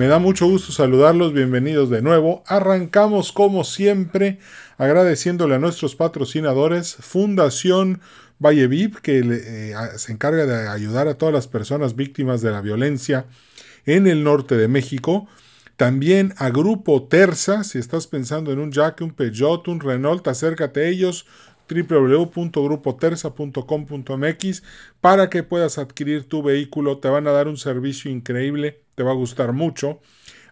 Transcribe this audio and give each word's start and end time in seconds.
me 0.00 0.06
da 0.06 0.18
mucho 0.18 0.46
gusto 0.46 0.72
saludarlos, 0.72 1.34
bienvenidos 1.34 1.90
de 1.90 2.00
nuevo. 2.00 2.42
Arrancamos 2.46 3.32
como 3.32 3.64
siempre 3.64 4.38
agradeciéndole 4.78 5.56
a 5.56 5.58
nuestros 5.58 5.94
patrocinadores, 5.94 6.96
Fundación 7.00 8.00
Valle 8.38 8.66
VIP, 8.66 8.96
que 9.02 9.18
eh, 9.18 9.74
se 9.98 10.12
encarga 10.12 10.46
de 10.46 10.68
ayudar 10.68 11.06
a 11.06 11.18
todas 11.18 11.34
las 11.34 11.48
personas 11.48 11.96
víctimas 11.96 12.40
de 12.40 12.50
la 12.50 12.62
violencia 12.62 13.26
en 13.84 14.06
el 14.06 14.24
norte 14.24 14.56
de 14.56 14.68
México. 14.68 15.28
También 15.76 16.32
a 16.38 16.48
Grupo 16.48 17.02
Terza, 17.02 17.62
si 17.62 17.76
estás 17.76 18.06
pensando 18.06 18.52
en 18.52 18.58
un 18.58 18.72
Jack, 18.72 19.02
un 19.02 19.12
Peugeot, 19.12 19.68
un 19.68 19.80
Renault, 19.80 20.26
acércate 20.28 20.80
a 20.80 20.88
ellos 20.88 21.26
www.grupoterza.com.mx 21.70 24.62
para 25.00 25.30
que 25.30 25.42
puedas 25.42 25.78
adquirir 25.78 26.24
tu 26.24 26.42
vehículo. 26.42 26.98
Te 26.98 27.08
van 27.08 27.26
a 27.26 27.32
dar 27.32 27.48
un 27.48 27.56
servicio 27.56 28.10
increíble, 28.10 28.82
te 28.94 29.02
va 29.02 29.12
a 29.12 29.14
gustar 29.14 29.52
mucho. 29.52 30.00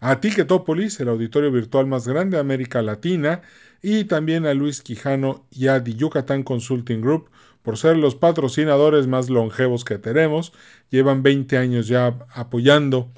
A 0.01 0.21
Ticketopolis, 0.21 1.01
el 1.01 1.09
auditorio 1.09 1.51
virtual 1.51 1.87
más 1.87 2.07
grande 2.07 2.37
de 2.37 2.41
América 2.41 2.83
Latina, 2.83 3.43
y 3.83 4.05
también 4.05 4.47
a 4.47 4.55
Luis 4.55 4.83
Quijano 4.83 5.47
y 5.51 5.69
a 5.69 5.83
The 5.83 5.95
Yucatán 5.95 6.43
Consulting 6.43 7.01
Group 7.01 7.31
por 7.63 7.77
ser 7.77 7.97
los 7.97 8.15
patrocinadores 8.15 9.07
más 9.07 9.29
longevos 9.29 9.85
que 9.85 9.99
tenemos. 9.99 10.53
Llevan 10.91 11.23
20 11.23 11.59
años 11.59 11.87
ya 11.87 12.15
apoyando 12.33 13.11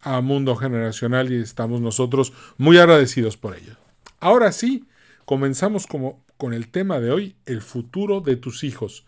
a 0.00 0.20
Mundo 0.20 0.56
Generacional 0.56 1.32
y 1.32 1.40
estamos 1.40 1.80
nosotros 1.80 2.32
muy 2.56 2.78
agradecidos 2.78 3.36
por 3.36 3.56
ello. 3.56 3.74
Ahora 4.20 4.52
sí, 4.52 4.86
comenzamos 5.24 5.86
como 5.86 6.22
con 6.38 6.54
el 6.54 6.68
tema 6.68 7.00
de 7.00 7.10
hoy, 7.10 7.36
el 7.44 7.60
futuro 7.60 8.20
de 8.20 8.36
tus 8.36 8.64
hijos. 8.64 9.04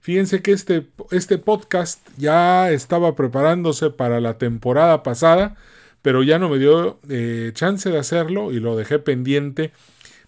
Fíjense 0.00 0.42
que 0.42 0.52
este, 0.52 0.86
este 1.10 1.38
podcast 1.38 2.06
ya 2.16 2.70
estaba 2.70 3.16
preparándose 3.16 3.90
para 3.90 4.20
la 4.20 4.38
temporada 4.38 5.02
pasada, 5.02 5.56
pero 6.02 6.22
ya 6.22 6.38
no 6.38 6.48
me 6.48 6.58
dio 6.58 7.00
eh, 7.08 7.50
chance 7.54 7.90
de 7.90 7.98
hacerlo 7.98 8.52
y 8.52 8.60
lo 8.60 8.76
dejé 8.76 8.98
pendiente 8.98 9.72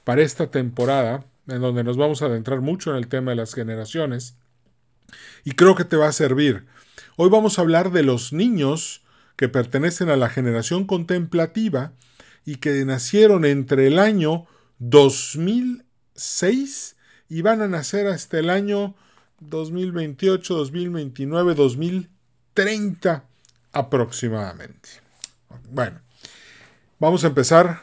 para 0.03 0.23
esta 0.23 0.51
temporada, 0.51 1.25
en 1.47 1.61
donde 1.61 1.85
nos 1.85 1.97
vamos 1.97 2.23
a 2.23 2.27
adentrar 2.27 2.61
mucho 2.61 2.91
en 2.91 2.97
el 2.97 3.07
tema 3.07 3.31
de 3.31 3.37
las 3.37 3.55
generaciones. 3.55 4.37
Y 5.45 5.53
creo 5.53 5.75
que 5.75 5.85
te 5.85 5.97
va 5.97 6.09
a 6.09 6.13
servir. 6.13 6.67
Hoy 7.17 7.29
vamos 7.29 7.59
a 7.59 7.63
hablar 7.63 7.93
de 7.93 8.03
los 8.03 8.33
niños 8.33 9.03
que 9.37 9.49
pertenecen 9.49 10.09
a 10.11 10.17
la 10.17 10.29
generación 10.29 10.87
contemplativa 10.87 11.93
y 12.45 12.57
que 12.57 12.85
nacieron 12.85 13.45
entre 13.45 13.87
el 13.87 13.99
año 13.99 14.47
2000 14.79 15.85
6 16.21 16.97
y 17.29 17.43
van 17.43 17.63
a 17.63 17.69
nacer 17.69 18.07
hasta 18.07 18.39
el 18.39 18.51
año 18.51 18.95
2028, 19.41 20.55
2029, 20.55 21.55
2030 21.55 23.25
aproximadamente. 23.73 24.89
Bueno, 25.71 26.01
vamos 26.99 27.25
a 27.25 27.29
empezar 27.29 27.83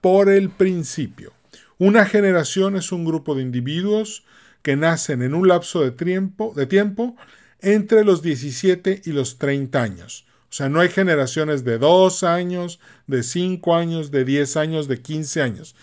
por 0.00 0.28
el 0.28 0.50
principio. 0.50 1.32
Una 1.78 2.06
generación 2.06 2.76
es 2.76 2.92
un 2.92 3.04
grupo 3.04 3.34
de 3.34 3.42
individuos 3.42 4.24
que 4.62 4.76
nacen 4.76 5.22
en 5.22 5.34
un 5.34 5.48
lapso 5.48 5.82
de 5.82 5.90
tiempo, 5.90 6.52
de 6.54 6.66
tiempo 6.66 7.16
entre 7.60 8.04
los 8.04 8.22
17 8.22 9.02
y 9.04 9.12
los 9.12 9.38
30 9.38 9.82
años. 9.82 10.26
O 10.50 10.52
sea, 10.56 10.68
no 10.68 10.80
hay 10.80 10.88
generaciones 10.88 11.64
de 11.64 11.78
2 11.78 12.22
años, 12.22 12.78
de 13.08 13.24
5 13.24 13.74
años, 13.74 14.10
de 14.12 14.24
10 14.24 14.56
años, 14.56 14.86
de 14.86 15.02
15 15.02 15.42
años. 15.42 15.74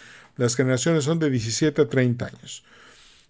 Las 0.42 0.56
generaciones 0.56 1.04
son 1.04 1.20
de 1.20 1.30
17 1.30 1.84
a 1.84 1.88
30 1.88 2.26
años. 2.26 2.64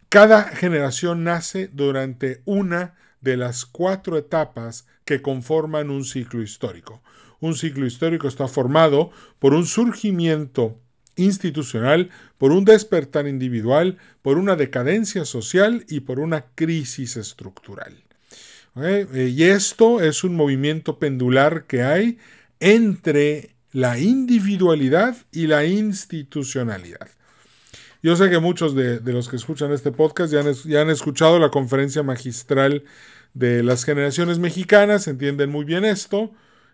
Cada 0.07 0.44
generación 0.44 1.25
nace 1.25 1.69
durante 1.73 2.41
una 2.45 2.95
de 3.19 3.35
las 3.35 3.66
cuatro 3.66 4.17
etapas 4.17 4.88
que 5.03 5.21
conforman 5.21 5.89
un 5.89 6.05
ciclo 6.05 6.41
histórico. 6.41 7.03
Un 7.41 7.55
ciclo 7.55 7.85
histórico 7.85 8.29
está 8.29 8.47
formado 8.47 9.11
por 9.39 9.53
un 9.53 9.66
surgimiento 9.66 10.79
institucional, 11.17 12.11
por 12.38 12.53
un 12.53 12.63
despertar 12.63 13.27
individual, 13.27 13.97
por 14.21 14.38
una 14.38 14.55
decadencia 14.55 15.25
social 15.25 15.83
y 15.89 16.00
por 16.00 16.17
una 16.17 16.45
crisis 16.55 17.17
estructural. 17.17 18.05
Eh, 18.77 19.33
y 19.35 19.44
esto 19.44 20.00
es 20.00 20.23
un 20.23 20.38
movimiento 20.38 20.97
pendular 20.97 21.66
que 21.66 21.83
hay 21.83 22.19
entre 22.61 23.50
la 23.71 23.99
individualidad 23.99 25.15
y 25.31 25.47
la 25.47 25.65
institucionalidad. 25.65 27.09
Yo 28.03 28.15
sé 28.15 28.29
que 28.29 28.37
muchos 28.39 28.75
de, 28.75 28.99
los 29.01 29.29
que 29.29 29.35
escuchan 29.35 29.71
este 29.71 29.91
podcast 29.91 30.33
ya 30.33 30.39
han, 30.81 30.89
escuchado 30.89 31.37
la 31.37 31.51
conferencia 31.51 32.01
magistral 32.01 32.83
de 33.33 33.61
las 33.63 33.85
generaciones 33.85 34.39
mexicanas, 34.39 35.07
entienden 35.07 35.51
muy 35.51 35.65
bien 35.65 35.85
esto. 35.85 36.31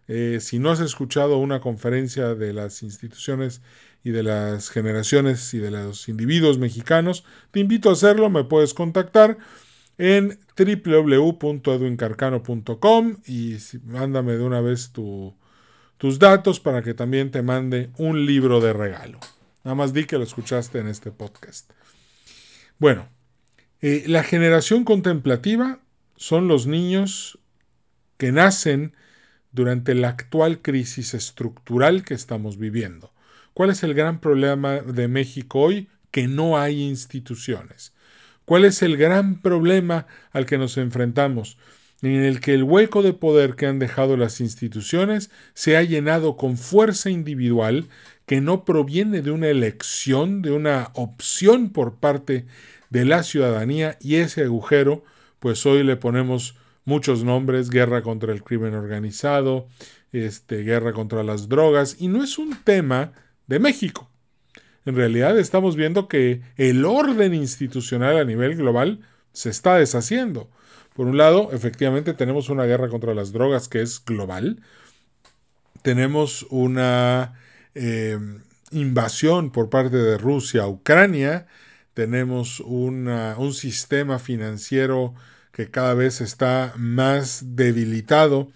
Eh, 0.07 0.37
si 0.39 0.57
no 0.57 0.71
has 0.71 0.79
escuchado 0.79 1.37
una 1.37 1.59
conferencia 1.59 2.33
de 2.33 2.53
las 2.53 2.81
instituciones 2.81 3.61
y 4.05 4.11
de 4.11 4.23
las 4.23 4.69
generaciones 4.69 5.53
y 5.53 5.57
de 5.57 5.69
los 5.69 6.07
individuos 6.07 6.59
mexicanos, 6.59 7.25
te 7.51 7.59
invito 7.59 7.89
a 7.89 7.93
hacerlo, 7.93 8.29
me 8.29 8.45
puedes 8.45 8.73
contactar 8.73 9.37
en 9.97 10.39
www.edwincarcano.com 10.57 13.17
y 13.27 13.57
mándame 13.83 14.37
de 14.37 14.43
una 14.43 14.61
vez 14.61 14.93
tu, 14.93 15.35
tus 15.97 16.19
datos 16.19 16.59
para 16.59 16.81
que 16.81 16.93
también 16.93 17.31
te 17.31 17.41
mande 17.41 17.89
un 17.97 18.25
libro 18.25 18.61
de 18.61 18.73
regalo. 18.73 19.19
Nada 19.63 19.75
más 19.75 19.93
di 19.93 20.05
que 20.05 20.17
lo 20.17 20.23
escuchaste 20.23 20.79
en 20.79 20.87
este 20.87 21.11
podcast. 21.11 21.71
Bueno, 22.79 23.09
eh, 23.81 24.03
la 24.07 24.23
generación 24.23 24.83
contemplativa 24.83 25.79
son 26.15 26.47
los 26.47 26.67
niños 26.67 27.39
que 28.17 28.31
nacen 28.31 28.95
durante 29.51 29.95
la 29.95 30.09
actual 30.09 30.61
crisis 30.61 31.13
estructural 31.13 32.03
que 32.03 32.13
estamos 32.13 32.57
viviendo. 32.57 33.13
¿Cuál 33.53 33.71
es 33.71 33.83
el 33.83 33.93
gran 33.93 34.19
problema 34.19 34.75
de 34.81 35.07
México 35.07 35.59
hoy? 35.61 35.89
Que 36.11 36.27
no 36.27 36.57
hay 36.57 36.83
instituciones. 36.83 37.93
¿Cuál 38.45 38.65
es 38.65 38.81
el 38.81 38.97
gran 38.97 39.41
problema 39.41 40.07
al 40.31 40.45
que 40.45 40.57
nos 40.57 40.77
enfrentamos? 40.77 41.57
En 42.01 42.23
el 42.23 42.39
que 42.39 42.53
el 42.53 42.63
hueco 42.63 43.01
de 43.01 43.13
poder 43.13 43.55
que 43.55 43.65
han 43.65 43.79
dejado 43.79 44.17
las 44.17 44.39
instituciones 44.39 45.31
se 45.53 45.77
ha 45.77 45.83
llenado 45.83 46.37
con 46.37 46.57
fuerza 46.57 47.09
individual 47.09 47.85
que 48.25 48.41
no 48.41 48.65
proviene 48.65 49.21
de 49.21 49.31
una 49.31 49.47
elección, 49.47 50.41
de 50.41 50.51
una 50.51 50.91
opción 50.93 51.69
por 51.69 51.95
parte 51.95 52.45
de 52.89 53.05
la 53.05 53.23
ciudadanía 53.23 53.97
y 53.99 54.15
ese 54.15 54.43
agujero, 54.43 55.03
pues 55.39 55.65
hoy 55.65 55.83
le 55.83 55.95
ponemos 55.95 56.55
muchos 56.85 57.23
nombres, 57.23 57.69
guerra 57.69 58.01
contra 58.01 58.31
el 58.31 58.43
crimen 58.43 58.73
organizado, 58.73 59.67
este, 60.11 60.63
guerra 60.63 60.93
contra 60.93 61.23
las 61.23 61.49
drogas, 61.49 61.97
y 61.99 62.07
no 62.07 62.23
es 62.23 62.37
un 62.37 62.55
tema 62.63 63.11
de 63.47 63.59
México. 63.59 64.09
En 64.85 64.95
realidad 64.95 65.37
estamos 65.37 65.75
viendo 65.75 66.07
que 66.07 66.41
el 66.55 66.85
orden 66.85 67.33
institucional 67.33 68.17
a 68.17 68.23
nivel 68.23 68.55
global 68.55 69.01
se 69.33 69.49
está 69.49 69.75
deshaciendo. 69.75 70.49
Por 70.97 71.05
un 71.05 71.15
lado, 71.15 71.49
efectivamente 71.51 72.15
tenemos 72.15 72.49
una 72.49 72.65
guerra 72.65 72.89
contra 72.89 73.13
las 73.13 73.31
drogas 73.31 73.69
que 73.69 73.83
es 73.83 74.03
global. 74.03 74.63
Tenemos 75.83 76.47
una 76.49 77.35
eh, 77.75 78.17
invasión 78.71 79.51
por 79.51 79.69
parte 79.69 79.95
de 79.95 80.17
Rusia 80.17 80.63
a 80.63 80.67
Ucrania. 80.67 81.45
Tenemos 81.94 82.61
un 82.61 83.53
sistema 83.53 84.17
financiero 84.17 85.13
que 85.51 85.69
cada 85.69 85.94
vez 85.94 86.19
está 86.19 86.73
más 86.77 87.55
debilitado. 87.55 88.51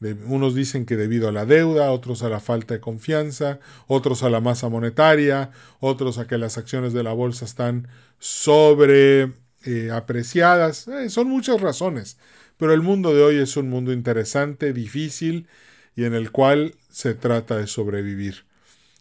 unos 0.00 0.54
dicen 0.54 0.86
que 0.86 0.96
debido 0.96 1.28
a 1.28 1.32
la 1.32 1.44
deuda, 1.44 1.90
otros 1.90 2.22
a 2.22 2.28
la 2.28 2.38
falta 2.38 2.74
de 2.74 2.80
confianza, 2.80 3.58
otros 3.88 4.22
a 4.22 4.30
la 4.30 4.40
masa 4.40 4.68
monetaria, 4.68 5.50
otros 5.80 6.18
a 6.18 6.28
que 6.28 6.38
las 6.38 6.56
acciones 6.56 6.92
de 6.92 7.02
la 7.02 7.12
bolsa 7.12 7.44
están 7.44 7.88
sobre 8.20 9.32
eh, 9.64 9.90
apreciadas. 9.92 10.88
Eh, 10.88 11.10
son 11.10 11.28
muchas 11.28 11.60
razones, 11.60 12.16
pero 12.56 12.72
el 12.72 12.82
mundo 12.82 13.14
de 13.14 13.22
hoy 13.22 13.36
es 13.36 13.56
un 13.56 13.68
mundo 13.68 13.92
interesante, 13.92 14.72
difícil 14.72 15.48
y 15.96 16.04
en 16.04 16.14
el 16.14 16.30
cual 16.30 16.74
se 16.90 17.14
trata 17.14 17.56
de 17.56 17.66
sobrevivir. 17.66 18.44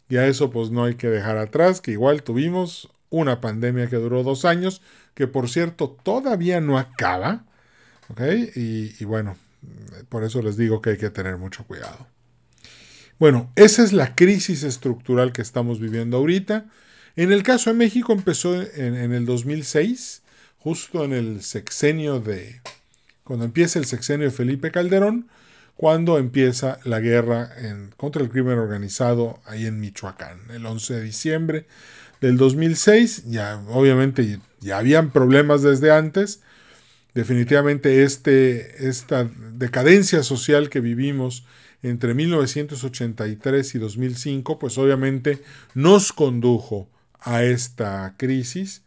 Y 0.10 0.18
a 0.18 0.28
eso 0.28 0.50
pues 0.50 0.72
no 0.72 0.84
hay 0.86 0.96
que 0.96 1.08
dejar 1.08 1.38
atrás 1.38 1.82
que 1.82 1.92
igual 1.92 2.24
tuvimos 2.24 2.90
una 3.10 3.42
pandemia 3.42 3.88
que 3.88 3.98
duró 3.98 4.24
dos 4.24 4.46
años, 4.46 4.82
que 5.14 5.28
por 5.28 5.50
cierto 5.50 5.98
todavía 6.04 6.62
no 6.62 6.78
acaba. 6.78 7.46
Y, 8.56 8.96
y 9.00 9.06
bueno, 9.06 9.38
por 10.10 10.24
eso 10.24 10.42
les 10.42 10.58
digo 10.58 10.82
que 10.82 10.92
hay 10.92 10.98
que 10.98 11.10
tener 11.10 11.38
mucho 11.38 11.64
cuidado. 11.66 12.08
Bueno, 13.20 13.52
esa 13.56 13.84
es 13.84 13.94
la 13.94 14.16
crisis 14.16 14.64
estructural 14.64 15.34
que 15.34 15.42
estamos 15.42 15.80
viviendo 15.80 16.18
ahorita. 16.18 16.66
En 17.16 17.32
el 17.32 17.44
caso 17.44 17.70
de 17.70 17.76
México 17.76 18.14
empezó 18.14 18.62
en, 18.62 18.96
en 18.96 19.14
el 19.14 19.26
2006, 19.26 20.24
justo 20.60 21.04
en 21.04 21.14
el 21.14 21.42
sexenio 21.42 22.20
de, 22.20 22.62
cuando 23.24 23.46
empieza 23.46 23.80
el 23.80 23.86
sexenio 23.86 24.28
de 24.28 24.36
Felipe 24.36 24.72
Calderón, 24.72 25.30
cuando 25.80 26.18
empieza 26.18 26.78
la 26.84 27.00
guerra 27.00 27.52
contra 27.96 28.22
el 28.22 28.30
crimen 28.30 28.60
organizado 28.60 29.40
ahí 29.46 29.66
en 29.66 29.80
Michoacán, 29.80 30.42
el 30.50 30.66
11 30.66 30.96
de 30.96 31.02
diciembre 31.02 31.68
del 32.20 32.36
2006. 32.36 33.24
Ya, 33.28 33.64
obviamente, 33.70 34.42
ya 34.60 34.78
habían 34.78 35.12
problemas 35.12 35.62
desde 35.62 35.92
antes. 35.92 36.42
Definitivamente 37.14 38.04
este, 38.04 38.90
esta 38.90 39.30
decadencia 39.54 40.22
social 40.22 40.70
que 40.70 40.82
vivimos 40.82 41.46
entre 41.82 42.14
1983 42.14 43.76
y 43.76 43.80
2005, 43.80 44.60
pues 44.60 44.78
obviamente 44.78 45.42
nos 45.76 46.12
condujo 46.12 46.90
a 47.22 47.44
esta 47.44 48.16
crisis. 48.18 48.84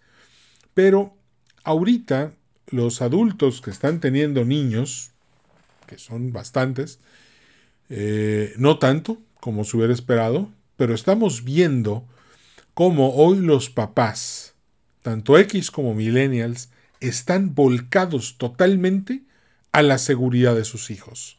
Pero 0.75 1.17
ahorita 1.65 2.33
los 2.69 3.03
adultos 3.03 3.61
que 3.61 3.71
están 3.71 4.01
teniendo 4.01 4.45
niños, 4.45 5.11
que 5.87 5.99
son 5.99 6.33
bastantes, 6.33 6.99
eh, 7.91 8.55
no 8.57 8.79
tanto 8.79 9.19
como 9.41 9.65
se 9.65 9.77
hubiera 9.77 9.93
esperado, 9.93 10.51
pero 10.77 10.95
estamos 10.95 11.45
viendo 11.45 12.05
cómo 12.75 13.15
hoy 13.15 13.39
los 13.39 13.71
papás, 13.71 14.55
tanto 15.03 15.39
X 15.39 15.71
como 15.71 15.95
millennials, 15.95 16.71
están 17.01 17.55
volcados 17.55 18.37
totalmente 18.39 19.23
a 19.73 19.83
la 19.83 19.99
seguridad 19.99 20.55
de 20.55 20.65
sus 20.65 20.91
hijos. 20.91 21.39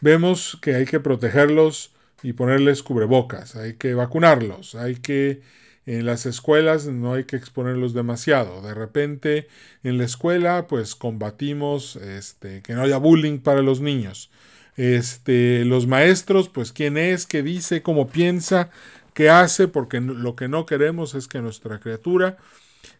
Vemos 0.00 0.58
que 0.60 0.74
hay 0.74 0.84
que 0.84 1.00
protegerlos 1.00 1.92
y 2.22 2.34
ponerles 2.34 2.82
cubrebocas, 2.82 3.56
hay 3.56 3.74
que 3.74 3.94
vacunarlos, 3.94 4.74
hay 4.74 4.96
que 4.96 5.40
en 5.86 6.04
las 6.04 6.26
escuelas 6.26 6.86
no 6.86 7.14
hay 7.14 7.24
que 7.24 7.36
exponerlos 7.36 7.94
demasiado. 7.94 8.60
De 8.60 8.74
repente 8.74 9.48
en 9.82 9.98
la 9.98 10.04
escuela 10.04 10.66
pues 10.66 10.94
combatimos 10.94 11.96
este, 11.96 12.62
que 12.62 12.74
no 12.74 12.82
haya 12.82 12.98
bullying 12.98 13.38
para 13.38 13.62
los 13.62 13.80
niños. 13.80 14.30
Este, 14.76 15.64
los 15.64 15.86
maestros 15.86 16.48
pues 16.48 16.72
quién 16.72 16.98
es, 16.98 17.26
qué 17.26 17.42
dice, 17.42 17.82
cómo 17.82 18.08
piensa, 18.08 18.70
qué 19.14 19.30
hace, 19.30 19.68
porque 19.68 20.00
lo 20.00 20.36
que 20.36 20.48
no 20.48 20.66
queremos 20.66 21.14
es 21.14 21.28
que 21.28 21.40
nuestra 21.40 21.80
criatura 21.80 22.36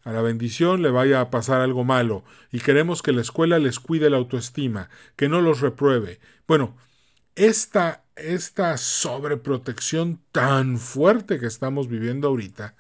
a 0.05 0.13
la 0.13 0.23
bendición 0.23 0.81
le 0.81 0.91
vaya 0.91 1.21
a 1.21 1.31
pasar 1.31 1.61
algo 1.61 1.85
malo 1.85 2.25
y 2.53 2.61
queremos 2.61 3.03
que 3.03 3.13
la 3.13 3.21
escuela 3.21 3.59
les 3.59 3.81
cuide 3.81 4.09
la 4.09 4.17
autoestima, 4.17 4.89
que 5.17 5.29
no 5.29 5.41
los 5.41 5.61
repruebe. 5.61 6.21
Bueno, 6.47 6.77
esta, 7.35 8.05
esta 8.17 8.77
sobreprotección 8.79 10.21
tan 10.33 10.79
fuerte 10.79 11.39
que 11.39 11.47
estamos 11.47 11.89
viviendo 11.89 12.29
ahorita 12.29 12.75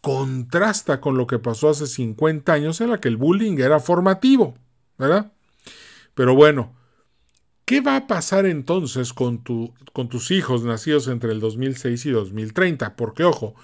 contrasta 0.00 1.00
con 1.00 1.16
lo 1.16 1.26
que 1.26 1.38
pasó 1.38 1.70
hace 1.70 1.86
50 1.86 2.52
años 2.52 2.80
en 2.80 2.90
la 2.90 3.00
que 3.00 3.08
el 3.08 3.16
bullying 3.16 3.58
era 3.58 3.80
formativo, 3.80 4.56
¿verdad? 4.98 5.32
Pero 6.14 6.34
bueno, 6.34 6.74
¿qué 7.64 7.80
va 7.80 7.96
a 7.96 8.06
pasar 8.06 8.46
entonces 8.46 9.12
con, 9.12 9.44
tu, 9.44 9.74
con 9.92 10.08
tus 10.08 10.30
hijos 10.30 10.64
nacidos 10.64 11.06
entre 11.08 11.32
el 11.32 11.40
2006 11.40 12.06
y 12.06 12.10
2030? 12.10 12.96
Porque, 12.96 13.24
ojo, 13.24 13.54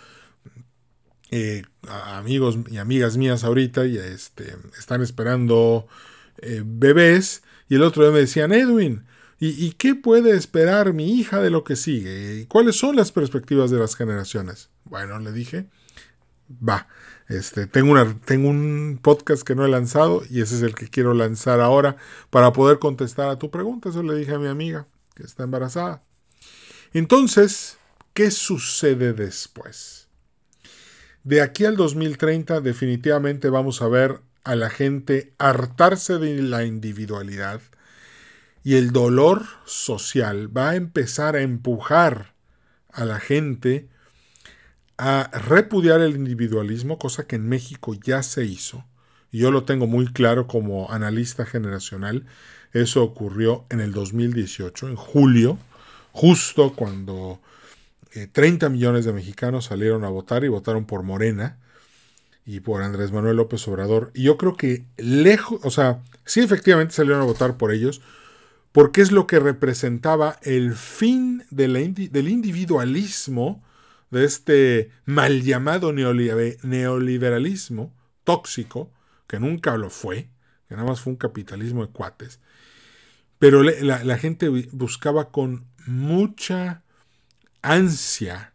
eh, 1.30 1.64
amigos 1.88 2.58
y 2.70 2.76
amigas 2.76 3.16
mías 3.16 3.42
ahorita 3.42 3.86
ya 3.86 4.04
este, 4.04 4.56
están 4.78 5.02
esperando 5.02 5.88
eh, 6.38 6.62
bebés 6.64 7.42
y 7.68 7.76
el 7.76 7.82
otro 7.82 8.04
día 8.04 8.12
me 8.12 8.20
decían, 8.20 8.52
Edwin, 8.52 9.06
¿Y, 9.38 9.72
qué 9.72 9.94
puede 9.94 10.34
esperar 10.34 10.94
mi 10.94 11.18
hija 11.18 11.42
de 11.42 11.50
lo 11.50 11.62
que 11.62 11.76
sigue? 11.76 12.40
¿Y 12.40 12.46
cuáles 12.46 12.76
son 12.76 12.96
las 12.96 13.12
perspectivas 13.12 13.70
de 13.70 13.78
las 13.78 13.94
generaciones? 13.94 14.70
Bueno, 14.84 15.18
le 15.18 15.30
dije, 15.30 15.66
va, 16.66 16.88
este, 17.28 17.66
tengo, 17.66 17.92
una, 17.92 18.18
tengo 18.24 18.48
un 18.48 18.98
podcast 19.02 19.42
que 19.42 19.54
no 19.54 19.66
he 19.66 19.68
lanzado 19.68 20.22
y 20.30 20.40
ese 20.40 20.56
es 20.56 20.62
el 20.62 20.74
que 20.74 20.88
quiero 20.88 21.12
lanzar 21.12 21.60
ahora 21.60 21.96
para 22.30 22.54
poder 22.54 22.78
contestar 22.78 23.28
a 23.28 23.38
tu 23.38 23.50
pregunta. 23.50 23.90
Eso 23.90 24.02
le 24.02 24.14
dije 24.14 24.32
a 24.32 24.38
mi 24.38 24.48
amiga 24.48 24.86
que 25.14 25.24
está 25.24 25.44
embarazada. 25.44 26.02
Entonces, 26.94 27.76
¿qué 28.14 28.30
sucede 28.30 29.12
después? 29.12 30.08
De 31.24 31.42
aquí 31.42 31.64
al 31.64 31.76
2030 31.76 32.60
definitivamente 32.60 33.50
vamos 33.50 33.82
a 33.82 33.88
ver 33.88 34.20
a 34.44 34.54
la 34.54 34.70
gente 34.70 35.34
hartarse 35.38 36.18
de 36.18 36.40
la 36.40 36.64
individualidad, 36.64 37.60
y 38.66 38.74
el 38.74 38.90
dolor 38.90 39.44
social 39.64 40.50
va 40.54 40.70
a 40.70 40.74
empezar 40.74 41.36
a 41.36 41.42
empujar 41.42 42.34
a 42.90 43.04
la 43.04 43.20
gente 43.20 43.88
a 44.98 45.30
repudiar 45.32 46.00
el 46.00 46.16
individualismo, 46.16 46.98
cosa 46.98 47.28
que 47.28 47.36
en 47.36 47.48
México 47.48 47.94
ya 47.94 48.24
se 48.24 48.44
hizo. 48.44 48.84
Y 49.30 49.38
yo 49.38 49.52
lo 49.52 49.62
tengo 49.62 49.86
muy 49.86 50.12
claro 50.12 50.48
como 50.48 50.90
analista 50.90 51.46
generacional. 51.46 52.26
Eso 52.72 53.04
ocurrió 53.04 53.66
en 53.70 53.78
el 53.78 53.92
2018, 53.92 54.88
en 54.88 54.96
julio, 54.96 55.58
justo 56.10 56.72
cuando 56.74 57.38
30 58.32 58.66
eh, 58.66 58.68
millones 58.68 59.04
de 59.04 59.12
mexicanos 59.12 59.66
salieron 59.66 60.02
a 60.02 60.08
votar 60.08 60.42
y 60.42 60.48
votaron 60.48 60.86
por 60.86 61.04
Morena 61.04 61.56
y 62.44 62.58
por 62.58 62.82
Andrés 62.82 63.12
Manuel 63.12 63.36
López 63.36 63.68
Obrador. 63.68 64.10
Y 64.12 64.24
yo 64.24 64.36
creo 64.36 64.56
que 64.56 64.86
lejos, 64.96 65.60
o 65.62 65.70
sea, 65.70 66.00
sí 66.24 66.40
efectivamente 66.40 66.94
salieron 66.94 67.22
a 67.22 67.26
votar 67.26 67.56
por 67.58 67.70
ellos, 67.70 68.02
porque 68.76 69.00
es 69.00 69.10
lo 69.10 69.26
que 69.26 69.40
representaba 69.40 70.38
el 70.42 70.74
fin 70.74 71.44
del 71.48 72.28
individualismo, 72.28 73.64
de 74.10 74.26
este 74.26 74.90
mal 75.06 75.40
llamado 75.40 75.94
neoliberalismo 75.94 77.96
tóxico, 78.24 78.92
que 79.26 79.40
nunca 79.40 79.78
lo 79.78 79.88
fue, 79.88 80.28
que 80.68 80.74
nada 80.74 80.86
más 80.86 81.00
fue 81.00 81.14
un 81.14 81.16
capitalismo 81.16 81.86
de 81.86 81.90
cuates, 81.90 82.38
pero 83.38 83.62
la, 83.62 84.04
la 84.04 84.18
gente 84.18 84.50
buscaba 84.72 85.30
con 85.30 85.64
mucha 85.86 86.82
ansia 87.62 88.52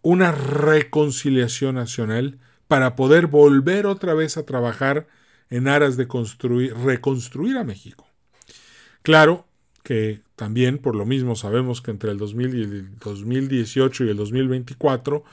una 0.00 0.30
reconciliación 0.30 1.74
nacional 1.74 2.38
para 2.68 2.94
poder 2.94 3.26
volver 3.26 3.86
otra 3.86 4.14
vez 4.14 4.36
a 4.36 4.46
trabajar 4.46 5.08
en 5.50 5.66
aras 5.66 5.96
de 5.96 6.06
construir, 6.06 6.76
reconstruir 6.76 7.56
a 7.56 7.64
México. 7.64 8.11
Claro 9.02 9.46
que 9.82 10.22
también 10.36 10.78
por 10.78 10.94
lo 10.94 11.04
mismo 11.04 11.36
sabemos 11.36 11.82
que 11.82 11.90
entre 11.90 12.10
el, 12.10 12.18
2018 12.18 14.04
y 14.04 14.08
el 14.08 14.16
2024, 14.16 15.24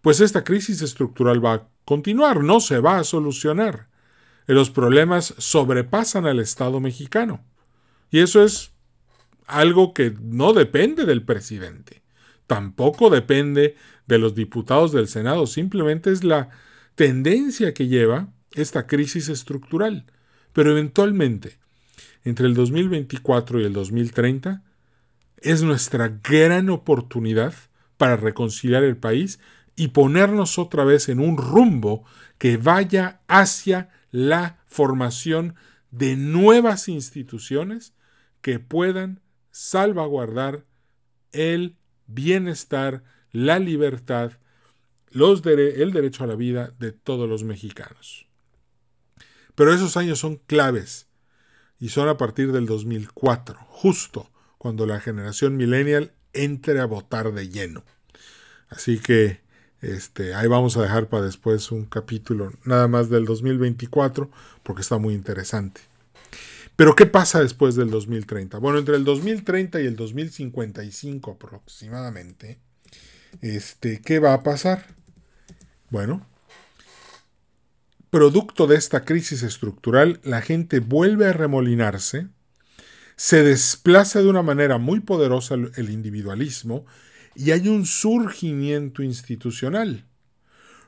pues 0.00 0.20
esta 0.20 0.44
crisis 0.44 0.82
estructural 0.82 1.44
va 1.44 1.54
a 1.54 1.68
continuar, 1.84 2.42
no 2.42 2.60
se 2.60 2.80
va 2.80 2.98
a 2.98 3.04
solucionar. 3.04 3.88
Los 4.46 4.70
problemas 4.70 5.34
sobrepasan 5.36 6.26
al 6.26 6.40
Estado 6.40 6.80
mexicano. 6.80 7.44
Y 8.10 8.20
eso 8.20 8.42
es 8.42 8.72
algo 9.46 9.92
que 9.92 10.14
no 10.20 10.52
depende 10.52 11.04
del 11.04 11.22
presidente, 11.22 12.02
tampoco 12.46 13.10
depende 13.10 13.76
de 14.06 14.18
los 14.18 14.34
diputados 14.34 14.92
del 14.92 15.08
Senado, 15.08 15.46
simplemente 15.46 16.10
es 16.10 16.24
la 16.24 16.50
tendencia 16.94 17.74
que 17.74 17.88
lleva 17.88 18.28
esta 18.52 18.86
crisis 18.86 19.28
estructural. 19.28 20.06
Pero 20.52 20.70
eventualmente, 20.70 21.58
entre 22.28 22.46
el 22.46 22.54
2024 22.54 23.60
y 23.60 23.64
el 23.64 23.72
2030 23.72 24.62
es 25.38 25.62
nuestra 25.62 26.08
gran 26.22 26.68
oportunidad 26.68 27.54
para 27.96 28.16
reconciliar 28.16 28.84
el 28.84 28.96
país 28.96 29.40
y 29.76 29.88
ponernos 29.88 30.58
otra 30.58 30.84
vez 30.84 31.08
en 31.08 31.20
un 31.20 31.36
rumbo 31.36 32.04
que 32.38 32.56
vaya 32.56 33.20
hacia 33.28 33.90
la 34.10 34.58
formación 34.66 35.54
de 35.90 36.16
nuevas 36.16 36.88
instituciones 36.88 37.94
que 38.42 38.58
puedan 38.58 39.20
salvaguardar 39.50 40.64
el 41.32 41.76
bienestar, 42.06 43.04
la 43.32 43.58
libertad, 43.58 44.32
los 45.10 45.44
el 45.46 45.92
derecho 45.92 46.24
a 46.24 46.26
la 46.26 46.34
vida 46.34 46.74
de 46.78 46.92
todos 46.92 47.28
los 47.28 47.44
mexicanos. 47.44 48.26
Pero 49.54 49.72
esos 49.72 49.96
años 49.96 50.18
son 50.18 50.36
claves 50.36 51.07
y 51.80 51.90
son 51.90 52.08
a 52.08 52.16
partir 52.16 52.52
del 52.52 52.66
2004, 52.66 53.56
justo 53.68 54.30
cuando 54.58 54.86
la 54.86 55.00
generación 55.00 55.56
millennial 55.56 56.12
entre 56.32 56.80
a 56.80 56.86
votar 56.86 57.32
de 57.32 57.48
lleno. 57.48 57.84
Así 58.68 58.98
que 58.98 59.40
este, 59.80 60.34
ahí 60.34 60.48
vamos 60.48 60.76
a 60.76 60.82
dejar 60.82 61.08
para 61.08 61.24
después 61.24 61.70
un 61.70 61.84
capítulo 61.84 62.52
nada 62.64 62.88
más 62.88 63.08
del 63.08 63.24
2024 63.24 64.30
porque 64.62 64.82
está 64.82 64.98
muy 64.98 65.14
interesante. 65.14 65.80
Pero 66.74 66.94
¿qué 66.94 67.06
pasa 67.06 67.40
después 67.40 67.74
del 67.74 67.90
2030? 67.90 68.58
Bueno, 68.58 68.78
entre 68.78 68.96
el 68.96 69.04
2030 69.04 69.80
y 69.80 69.86
el 69.86 69.96
2055 69.96 71.32
aproximadamente, 71.32 72.58
este, 73.40 74.00
¿qué 74.00 74.18
va 74.18 74.34
a 74.34 74.42
pasar? 74.42 74.86
Bueno, 75.90 76.26
producto 78.10 78.66
de 78.66 78.76
esta 78.76 79.04
crisis 79.04 79.42
estructural, 79.42 80.20
la 80.22 80.40
gente 80.40 80.80
vuelve 80.80 81.26
a 81.26 81.32
remolinarse, 81.32 82.28
se 83.16 83.42
desplaza 83.42 84.22
de 84.22 84.28
una 84.28 84.42
manera 84.42 84.78
muy 84.78 85.00
poderosa 85.00 85.54
el 85.54 85.90
individualismo 85.90 86.86
y 87.34 87.50
hay 87.50 87.68
un 87.68 87.84
surgimiento 87.86 89.02
institucional. 89.02 90.04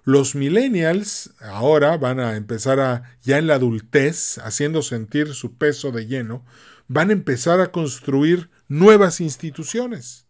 Los 0.04 0.34
millennials 0.34 1.34
ahora 1.40 1.96
van 1.98 2.20
a 2.20 2.36
empezar 2.36 2.80
a, 2.80 3.18
ya 3.22 3.38
en 3.38 3.46
la 3.46 3.56
adultez, 3.56 4.38
haciendo 4.38 4.82
sentir 4.82 5.34
su 5.34 5.56
peso 5.56 5.92
de 5.92 6.06
lleno, 6.06 6.44
van 6.88 7.10
a 7.10 7.12
empezar 7.12 7.60
a 7.60 7.70
construir 7.70 8.50
nuevas 8.68 9.20
instituciones. 9.20 10.26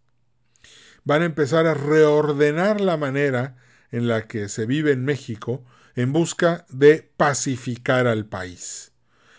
Van 1.04 1.23
a 1.23 1.26
empezar 1.26 1.66
a 1.66 1.75
reordenar 1.75 2.80
la 2.80 2.97
manera 2.97 3.56
en 3.90 4.09
la 4.09 4.26
que 4.26 4.49
se 4.49 4.66
vive 4.66 4.92
en 4.92 5.04
México 5.04 5.64
en 5.97 6.12
busca 6.12 6.66
de 6.68 7.11
pacificar 7.16 8.06
al 8.06 8.26
país. 8.26 8.92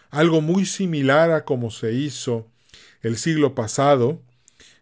Algo 0.09 0.41
muy 0.41 0.65
similar 0.65 1.31
a 1.31 1.45
como 1.45 1.71
se 1.71 1.93
hizo 1.93 2.47
el 3.01 3.17
siglo 3.17 3.55
pasado 3.55 4.21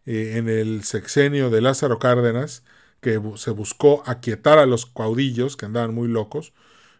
eh, 0.05 0.33
en 0.37 0.49
el 0.49 0.83
sexenio 0.83 1.49
de 1.49 1.61
Lázaro 1.61 1.99
Cárdenas, 1.99 2.63
que 3.01 3.21
se 3.35 3.51
buscó 3.51 4.03
aquietar 4.05 4.59
a 4.59 4.65
los 4.65 4.85
caudillos 4.85 5.55
que 5.55 5.65
andaban 5.65 5.93
muy 5.93 6.07
locos, 6.07 6.53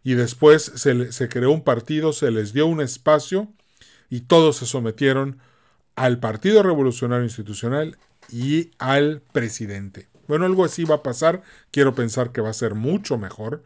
y 0.03 0.13
después 0.13 0.63
se, 0.75 1.11
se 1.11 1.29
creó 1.29 1.51
un 1.51 1.63
partido, 1.63 2.13
se 2.13 2.31
les 2.31 2.53
dio 2.53 2.67
un 2.67 2.81
espacio 2.81 3.51
y 4.09 4.21
todos 4.21 4.57
se 4.57 4.65
sometieron 4.65 5.39
al 5.95 6.19
Partido 6.19 6.63
Revolucionario 6.63 7.25
Institucional 7.25 7.97
y 8.31 8.71
al 8.79 9.21
presidente. 9.33 10.07
Bueno, 10.27 10.45
algo 10.45 10.63
así 10.63 10.83
va 10.83 10.95
a 10.95 11.03
pasar. 11.03 11.41
Quiero 11.71 11.95
pensar 11.95 12.31
que 12.31 12.41
va 12.41 12.49
a 12.49 12.53
ser 12.53 12.75
mucho 12.75 13.17
mejor, 13.17 13.63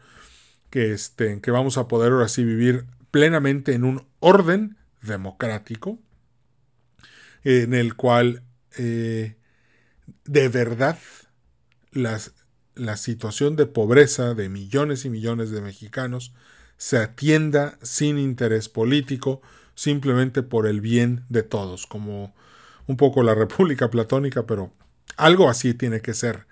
que, 0.74 0.92
este, 0.92 1.40
que 1.40 1.52
vamos 1.52 1.78
a 1.78 1.86
poder 1.86 2.10
ahora 2.10 2.26
sí 2.26 2.42
vivir 2.42 2.86
plenamente 3.12 3.74
en 3.74 3.84
un 3.84 4.08
orden 4.18 4.76
democrático, 5.02 6.00
en 7.44 7.74
el 7.74 7.94
cual 7.94 8.42
eh, 8.76 9.36
de 10.24 10.48
verdad 10.48 10.98
la 11.92 12.96
situación 12.96 13.54
de 13.54 13.66
pobreza 13.66 14.34
de 14.34 14.48
millones 14.48 15.04
y 15.04 15.10
millones 15.10 15.52
de 15.52 15.60
mexicanos 15.60 16.34
se 16.76 16.98
atienda 16.98 17.78
sin 17.82 18.18
interés 18.18 18.68
político, 18.68 19.42
simplemente 19.76 20.42
por 20.42 20.66
el 20.66 20.80
bien 20.80 21.24
de 21.28 21.44
todos, 21.44 21.86
como 21.86 22.34
un 22.88 22.96
poco 22.96 23.22
la 23.22 23.34
República 23.36 23.90
Platónica, 23.90 24.44
pero 24.44 24.72
algo 25.16 25.48
así 25.48 25.72
tiene 25.72 26.00
que 26.00 26.14
ser. 26.14 26.48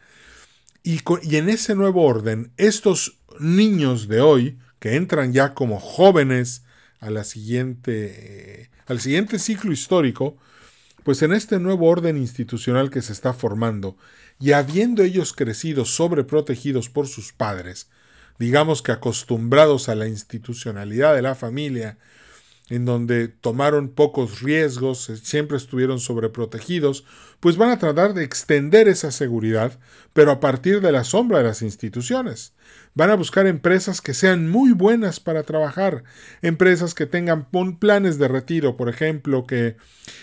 Y, 0.85 1.00
y 1.23 1.37
en 1.37 1.49
ese 1.49 1.75
nuevo 1.75 2.05
orden, 2.05 2.52
estos 2.57 3.19
niños 3.39 4.09
de 4.09 4.21
hoy, 4.21 4.59
que 4.79 4.97
entran 4.97 5.33
ya 5.33 5.55
como 5.55 5.81
jóvenes 5.81 6.65
a 7.01 7.11
la 7.11 7.25
siguiente, 7.25 8.71
al 8.87 9.01
siguiente 9.01 9.39
ciclo 9.39 9.73
histórico, 9.73 10.37
pues 11.05 11.23
en 11.23 11.33
este 11.33 11.59
nuevo 11.59 11.89
orden 11.89 12.17
institucional 12.17 12.91
que 12.91 13.03
se 13.03 13.12
está 13.12 13.33
formando, 13.33 13.97
y 14.39 14.53
habiendo 14.53 15.03
ellos 15.03 15.33
crecido 15.33 15.85
sobreprotegidos 15.85 16.89
por 16.89 17.07
sus 17.09 17.33
padres, 17.33 17.89
digamos 18.39 18.83
que 18.83 18.93
acostumbrados 18.93 19.89
a 19.89 19.95
la 19.95 20.09
institucionalidad 20.09 21.15
de 21.15 21.23
la 21.23 21.35
familia, 21.35 21.99
en 22.69 22.85
donde 22.85 23.29
tomaron 23.29 23.89
pocos 23.89 24.41
riesgos, 24.41 25.11
eh, 25.11 25.17
siempre 25.17 25.57
estuvieron 25.57 26.01
sobreprotegidos, 26.01 27.05
pues 27.41 27.57
van 27.57 27.71
a 27.71 27.79
tratar 27.79 28.15
de 28.15 28.25
extender 28.25 28.89
esa 28.89 29.11
seguridad, 29.11 29.79
pero 30.12 30.31
a 30.31 30.41
partir 30.41 30.81
de 30.81 30.93
la 30.93 31.05
sombra 31.05 31.39
de 31.39 31.45
las 31.45 31.62
instituciones. 31.62 32.55
Van 32.95 33.11
a 33.11 33.15
buscar 33.15 33.47
empresas 33.47 34.03
que 34.03 34.13
sean 34.13 34.51
muy 34.51 34.73
buenas 34.73 35.19
para 35.19 35.45
trabajar, 35.45 36.05
empresas 36.43 36.95
que 36.95 37.07
tengan 37.07 37.49
planes 37.79 38.19
de 38.19 38.29
retiro, 38.29 38.77
por 38.77 38.91
ejemplo, 38.91 39.47
que 39.47 39.77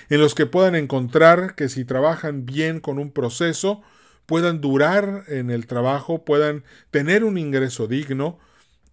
en 0.10 0.22
los 0.22 0.36
que 0.36 0.46
puedan 0.46 0.76
encontrar 0.76 1.56
que 1.56 1.68
si 1.68 1.84
trabajan 1.84 2.46
bien 2.46 2.80
con 2.80 3.00
un 3.00 3.12
proceso, 3.12 3.82
puedan 4.28 4.62
durar 4.62 5.24
en 5.28 5.50
el 5.50 5.66
trabajo, 5.66 6.24
puedan 6.24 6.64
tener 6.92 7.24
un 7.24 7.40
ingreso 7.40 7.88
digno 7.88 8.38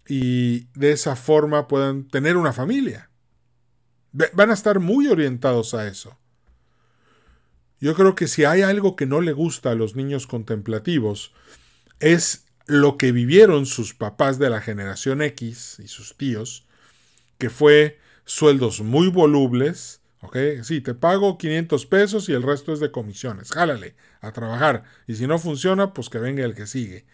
y 0.07 0.65
de 0.73 0.91
esa 0.91 1.15
forma 1.15 1.67
puedan 1.67 2.07
tener 2.07 2.35
una 2.37 2.53
familia. 2.53 3.11
Van 4.33 4.49
a 4.49 4.55
estar 4.55 4.79
muy 4.79 5.07
orientados 5.07 5.75
a 5.75 5.87
eso. 5.87 6.17
Yo 7.79 7.93
creo 7.93 8.15
que 8.15 8.25
si 8.25 8.43
hay 8.43 8.63
algo 8.63 8.95
que 8.95 9.05
no 9.05 9.21
le 9.21 9.33
gusta 9.33 9.69
a 9.69 9.75
los 9.75 9.95
niños 9.95 10.25
contemplativos, 10.25 11.35
es 11.99 12.46
lo 12.67 12.97
que 12.97 13.11
vivieron 13.11 13.65
sus 13.65 13.93
papás 13.93 14.39
de 14.39 14.49
la 14.49 14.61
generación 14.61 15.21
X 15.21 15.77
y 15.83 15.87
sus 15.87 16.15
tíos, 16.17 16.65
que 17.37 17.49
fue 17.49 17.99
sueldos 18.25 18.81
muy 18.81 19.07
volubles, 19.07 20.01
¿ok? 20.21 20.37
Sí, 20.63 20.81
te 20.81 20.93
pago 20.93 21.37
500 21.37 21.85
pesos 21.85 22.29
y 22.29 22.33
el 22.33 22.43
resto 22.43 22.73
es 22.73 22.79
de 22.79 22.91
comisiones, 22.91 23.51
jálale 23.51 23.95
a 24.21 24.31
trabajar, 24.31 24.83
y 25.07 25.15
si 25.15 25.27
no 25.27 25.39
funciona, 25.39 25.93
pues 25.93 26.09
que 26.09 26.19
venga 26.19 26.43
el 26.43 26.55
que 26.55 26.67
sigue. 26.67 27.05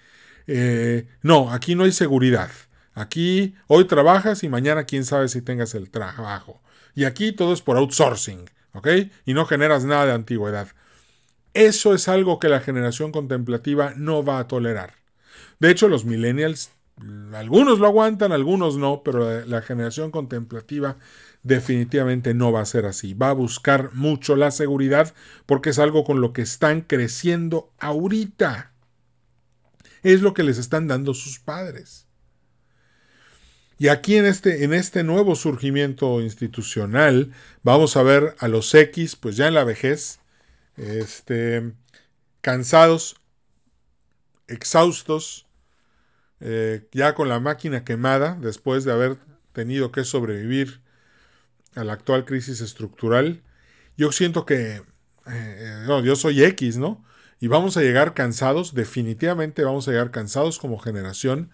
Eh, 0.47 1.07
no, 1.21 1.51
aquí 1.51 1.75
no 1.75 1.83
hay 1.83 1.91
seguridad. 1.91 2.49
Aquí 2.95 3.55
hoy 3.67 3.85
trabajas 3.85 4.43
y 4.43 4.49
mañana 4.49 4.85
quién 4.85 5.05
sabe 5.05 5.27
si 5.27 5.41
tengas 5.41 5.73
el 5.75 5.89
trabajo. 5.89 6.61
Y 6.95 7.05
aquí 7.05 7.31
todo 7.31 7.53
es 7.53 7.61
por 7.61 7.77
outsourcing, 7.77 8.49
¿ok? 8.73 8.87
Y 9.25 9.33
no 9.33 9.45
generas 9.45 9.85
nada 9.85 10.05
de 10.05 10.11
antigüedad. 10.13 10.67
Eso 11.53 11.93
es 11.93 12.07
algo 12.07 12.39
que 12.39 12.49
la 12.49 12.59
generación 12.59 13.11
contemplativa 13.11 13.93
no 13.95 14.23
va 14.23 14.39
a 14.39 14.47
tolerar. 14.47 15.02
De 15.59 15.71
hecho, 15.71 15.87
los 15.87 16.05
millennials, 16.05 16.71
algunos 17.33 17.79
lo 17.79 17.87
aguantan, 17.87 18.31
algunos 18.31 18.77
no, 18.77 19.01
pero 19.03 19.45
la, 19.45 19.61
generación 19.61 20.11
contemplativa 20.11 20.97
definitivamente 21.41 22.33
no 22.33 22.51
va 22.51 22.61
a 22.61 22.65
ser 22.65 22.85
así. 22.85 23.13
Va 23.13 23.29
a 23.29 23.33
buscar 23.33 23.93
mucho 23.93 24.35
la 24.35 24.51
seguridad 24.51 25.13
porque 25.45 25.71
es 25.71 25.79
algo 25.79 26.03
con 26.03 26.21
lo 26.21 26.33
que 26.33 26.41
están 26.41 26.81
creciendo 26.81 27.71
ahorita. 27.79 28.71
Es 30.03 30.21
lo 30.21 30.33
que 30.33 30.43
les 30.43 30.57
están 30.57 30.87
dando 30.87 31.13
sus 31.13 31.39
padres. 31.39 32.07
Y 33.77 33.87
aquí 33.87 34.15
en 34.15 34.25
este, 34.25 34.63
en 34.63 34.73
este 34.73 35.03
nuevo 35.03 35.35
surgimiento 35.35 36.21
institucional 36.21 37.33
vamos 37.63 37.97
a 37.97 38.03
ver 38.03 38.35
a 38.39 38.47
los 38.47 38.73
X, 38.73 39.15
pues 39.15 39.35
ya 39.35 39.47
en 39.47 39.55
la 39.55 39.63
vejez, 39.63 40.19
este, 40.77 41.73
cansados, 42.41 43.15
exhaustos, 44.47 45.47
eh, 46.39 46.87
ya 46.91 47.15
con 47.15 47.29
la 47.29 47.39
máquina 47.39 47.83
quemada, 47.83 48.37
después 48.39 48.83
de 48.83 48.91
haber 48.91 49.17
tenido 49.53 49.91
que 49.91 50.03
sobrevivir 50.03 50.81
a 51.75 51.83
la 51.83 51.93
actual 51.93 52.25
crisis 52.25 52.61
estructural. 52.61 53.41
Yo 53.97 54.11
siento 54.11 54.45
que, 54.45 54.81
eh, 55.27 55.83
no, 55.87 56.03
yo 56.03 56.15
soy 56.15 56.43
X, 56.43 56.77
¿no? 56.77 57.03
Y 57.39 57.47
vamos 57.47 57.77
a 57.77 57.81
llegar 57.81 58.13
cansados, 58.13 58.73
definitivamente 58.73 59.63
vamos 59.63 59.87
a 59.87 59.91
llegar 59.91 60.11
cansados 60.11 60.59
como 60.59 60.79
generación 60.79 61.51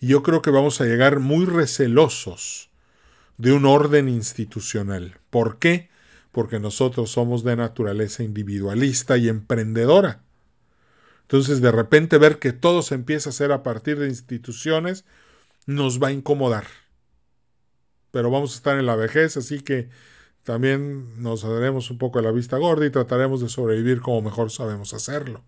y 0.00 0.08
yo 0.08 0.22
creo 0.22 0.42
que 0.42 0.50
vamos 0.50 0.80
a 0.80 0.84
llegar 0.84 1.20
muy 1.20 1.46
recelosos 1.46 2.70
de 3.38 3.52
un 3.52 3.66
orden 3.66 4.08
institucional. 4.08 5.18
¿Por 5.30 5.58
qué? 5.58 5.90
Porque 6.30 6.60
nosotros 6.60 7.10
somos 7.10 7.44
de 7.44 7.56
naturaleza 7.56 8.22
individualista 8.22 9.16
y 9.16 9.28
emprendedora. 9.28 10.22
Entonces, 11.32 11.62
de 11.62 11.72
repente 11.72 12.18
ver 12.18 12.38
que 12.38 12.52
todo 12.52 12.82
se 12.82 12.94
empieza 12.94 13.30
a 13.30 13.32
hacer 13.32 13.52
a 13.52 13.62
partir 13.62 13.98
de 13.98 14.06
instituciones 14.06 15.06
nos 15.64 15.98
va 15.98 16.08
a 16.08 16.12
incomodar. 16.12 16.66
Pero 18.10 18.30
vamos 18.30 18.52
a 18.52 18.56
estar 18.56 18.78
en 18.78 18.84
la 18.84 18.96
vejez, 18.96 19.38
así 19.38 19.62
que 19.62 19.88
también 20.42 21.22
nos 21.22 21.40
daremos 21.40 21.90
un 21.90 21.96
poco 21.96 22.18
a 22.18 22.22
la 22.22 22.32
vista 22.32 22.58
gorda 22.58 22.84
y 22.84 22.90
trataremos 22.90 23.40
de 23.40 23.48
sobrevivir 23.48 24.02
como 24.02 24.20
mejor 24.20 24.50
sabemos 24.50 24.92
hacerlo. 24.92 25.42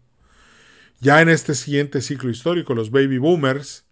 Ya 1.00 1.20
en 1.20 1.28
este 1.28 1.54
siguiente 1.54 2.00
ciclo 2.00 2.30
histórico, 2.30 2.74
los 2.74 2.90
baby 2.90 3.18
boomers 3.18 3.84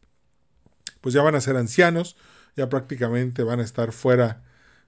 pues 1.02 1.12
ya 1.12 1.20
van 1.20 1.34
a 1.34 1.42
ser 1.42 1.58
ancianos, 1.58 2.16
ya 2.56 2.70
prácticamente 2.70 3.42
van 3.42 3.60
a 3.60 3.64
estar 3.64 3.92
fuera 3.92 4.42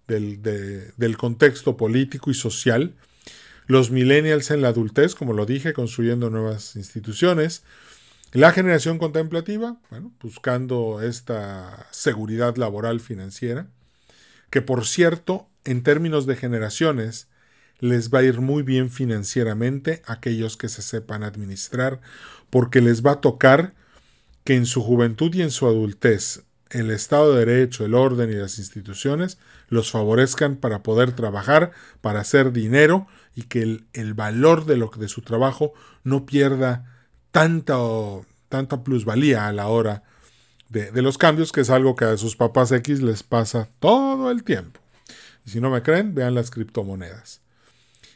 del, 0.07 0.41
del 0.41 1.17
contexto 1.19 1.77
político 1.77 2.31
y 2.31 2.35
social. 2.35 2.95
Los 3.67 3.91
millennials 3.91 4.51
en 4.51 4.61
la 4.61 4.69
adultez, 4.69 5.15
como 5.15 5.33
lo 5.33 5.47
dije, 5.47 5.73
construyendo 5.73 6.29
nuevas 6.29 6.77
instituciones. 6.77 7.65
La 8.33 8.53
generación 8.53 8.99
contemplativa, 8.99 9.79
bueno, 9.91 10.13
buscando 10.21 11.01
esta 11.01 11.87
seguridad 11.91 12.57
laboral 12.57 13.01
financiera, 13.01 13.69
que 14.51 14.61
por 14.61 14.87
cierto, 14.87 15.49
en 15.65 15.83
términos 15.83 16.27
de 16.27 16.37
generaciones, 16.37 17.29
les 17.79 18.13
va 18.13 18.21
a 18.21 18.23
ir 18.23 18.41
muy 18.41 18.63
bien 18.63 18.91
financieramente 18.91 20.03
a 20.07 20.15
aquellos 20.15 20.57
que 20.57 20.69
se 20.69 20.83
sepan 20.83 21.23
administrar, 21.23 22.01
porque 22.51 22.81
les 22.81 23.05
va 23.05 23.13
a 23.13 23.21
tocar 23.21 23.75
que 24.45 24.57
en 24.57 24.67
su 24.67 24.83
juventud 24.83 25.35
y 25.35 25.43
en 25.43 25.51
su 25.51 25.67
adultez 25.67 26.45
el 26.75 26.91
Estado 26.91 27.33
de 27.33 27.45
Derecho, 27.45 27.85
el 27.85 27.95
orden 27.95 28.31
y 28.31 28.35
las 28.35 28.59
instituciones 28.59 29.39
los 29.69 29.91
favorezcan 29.91 30.57
para 30.57 30.83
poder 30.83 31.13
trabajar, 31.13 31.71
para 32.01 32.21
hacer 32.21 32.53
dinero 32.53 33.07
y 33.35 33.43
que 33.45 33.81
el, 33.93 34.15
valor 34.15 34.67
de, 34.67 34.77
lo, 34.77 34.91
de 34.97 35.09
su 35.09 35.23
trabajo 35.23 35.73
no 36.03 36.27
pierda 36.27 37.09
tanta, 37.31 37.77
tanta 38.49 38.83
plusvalía 38.83 39.47
a 39.47 39.53
la 39.53 39.69
hora 39.69 40.03
de, 40.69 40.91
de, 40.91 41.03
los 41.03 41.17
cambios, 41.17 41.53
que 41.53 41.61
es 41.61 41.71
algo 41.71 41.95
que 41.95 42.05
a 42.05 42.17
sus 42.17 42.37
papás 42.37 42.73
X 42.73 43.03
les 43.03 43.23
pasa 43.23 43.69
todo 43.79 44.31
el 44.31 44.43
tiempo. 44.43 44.81
Y 45.47 45.51
si 45.51 45.61
no 45.61 45.71
me 45.71 45.83
creen, 45.83 46.15
vean 46.15 46.35
las 46.35 46.51
criptomonedas. 46.51 47.41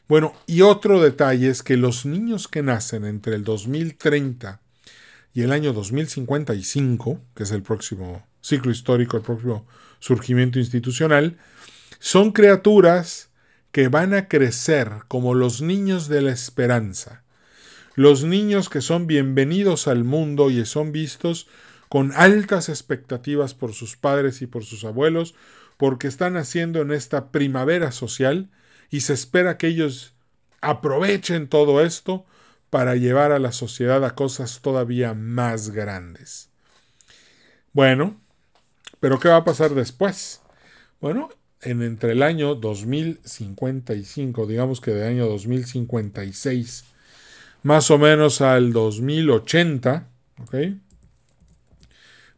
Bueno, 0.08 0.32
y 0.46 0.62
otro 0.62 1.00
detalle 1.00 1.48
es 1.48 1.62
que 1.62 1.76
los 1.76 2.06
niños 2.06 2.48
que 2.48 2.62
nacen 2.62 3.04
entre 3.04 3.34
el 3.34 3.44
2030 3.44 4.60
y 5.34 5.42
el 5.42 5.52
año 5.52 5.72
2055, 5.72 7.20
que 7.34 7.42
es 7.42 7.52
el 7.52 7.62
próximo 7.62 8.26
ciclo 8.48 8.72
histórico, 8.72 9.16
el 9.16 9.22
próximo 9.22 9.66
surgimiento 10.00 10.58
institucional, 10.58 11.36
son 11.98 12.32
criaturas 12.32 13.30
que 13.72 13.88
van 13.88 14.14
a 14.14 14.28
crecer 14.28 14.90
como 15.08 15.34
los 15.34 15.60
niños 15.60 16.08
de 16.08 16.22
la 16.22 16.32
esperanza, 16.32 17.22
los 17.94 18.24
niños 18.24 18.68
que 18.68 18.80
son 18.80 19.06
bienvenidos 19.06 19.86
al 19.86 20.04
mundo 20.04 20.50
y 20.50 20.64
son 20.64 20.92
vistos 20.92 21.48
con 21.88 22.12
altas 22.14 22.68
expectativas 22.68 23.54
por 23.54 23.72
sus 23.74 23.96
padres 23.96 24.40
y 24.40 24.46
por 24.46 24.64
sus 24.64 24.84
abuelos, 24.84 25.34
porque 25.76 26.06
están 26.06 26.36
haciendo 26.36 26.80
en 26.80 26.92
esta 26.92 27.30
primavera 27.30 27.92
social 27.92 28.50
y 28.90 29.00
se 29.00 29.12
espera 29.12 29.58
que 29.58 29.68
ellos 29.68 30.14
aprovechen 30.60 31.48
todo 31.48 31.82
esto 31.82 32.24
para 32.70 32.96
llevar 32.96 33.32
a 33.32 33.38
la 33.38 33.52
sociedad 33.52 34.04
a 34.04 34.14
cosas 34.14 34.60
todavía 34.60 35.14
más 35.14 35.70
grandes. 35.70 36.50
Bueno, 37.72 38.20
pero 39.00 39.18
¿qué 39.18 39.28
va 39.28 39.36
a 39.36 39.44
pasar 39.44 39.74
después? 39.74 40.40
Bueno, 41.00 41.30
en 41.62 41.82
entre 41.82 42.12
el 42.12 42.22
año 42.22 42.54
2055, 42.54 44.46
digamos 44.46 44.80
que 44.80 44.92
de 44.92 45.06
año 45.06 45.26
2056, 45.26 46.84
más 47.62 47.90
o 47.90 47.98
menos 47.98 48.40
al 48.40 48.72
2080, 48.72 50.08
¿ok? 50.42 50.54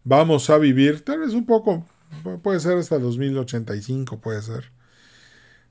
Vamos 0.05 0.49
a 0.51 0.59
vivir, 0.59 1.05
tal 1.05 1.21
vez 1.21 1.35
un 1.35 1.45
poco, 1.45 1.87
puede 2.43 2.61
ser 2.61 2.79
hasta 2.79 2.97
el 2.97 3.03
2085, 3.03 4.21
puede 4.21 4.43
ser. 4.43 4.73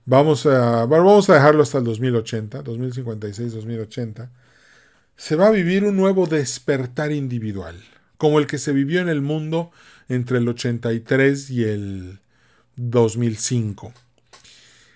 Vamos 0.05 0.45
a, 0.45 0.85
vamos 0.85 1.29
a 1.29 1.35
dejarlo 1.35 1.63
hasta 1.63 1.79
el 1.79 1.83
2080, 1.83 2.61
2056, 2.61 3.53
2080. 3.53 4.31
Se 5.15 5.35
va 5.35 5.47
a 5.47 5.51
vivir 5.51 5.83
un 5.83 5.97
nuevo 5.97 6.25
despertar 6.27 7.11
individual, 7.11 7.75
como 8.17 8.39
el 8.39 8.47
que 8.47 8.57
se 8.57 8.71
vivió 8.71 9.01
en 9.01 9.09
el 9.09 9.21
mundo 9.21 9.71
entre 10.09 10.39
el 10.39 10.47
83 10.47 11.49
y 11.51 11.63
el 11.63 12.19
2005. 12.75 13.93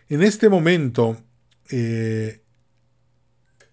En 0.09 0.21
este 0.21 0.49
momento, 0.49 1.17
eh, 1.69 2.41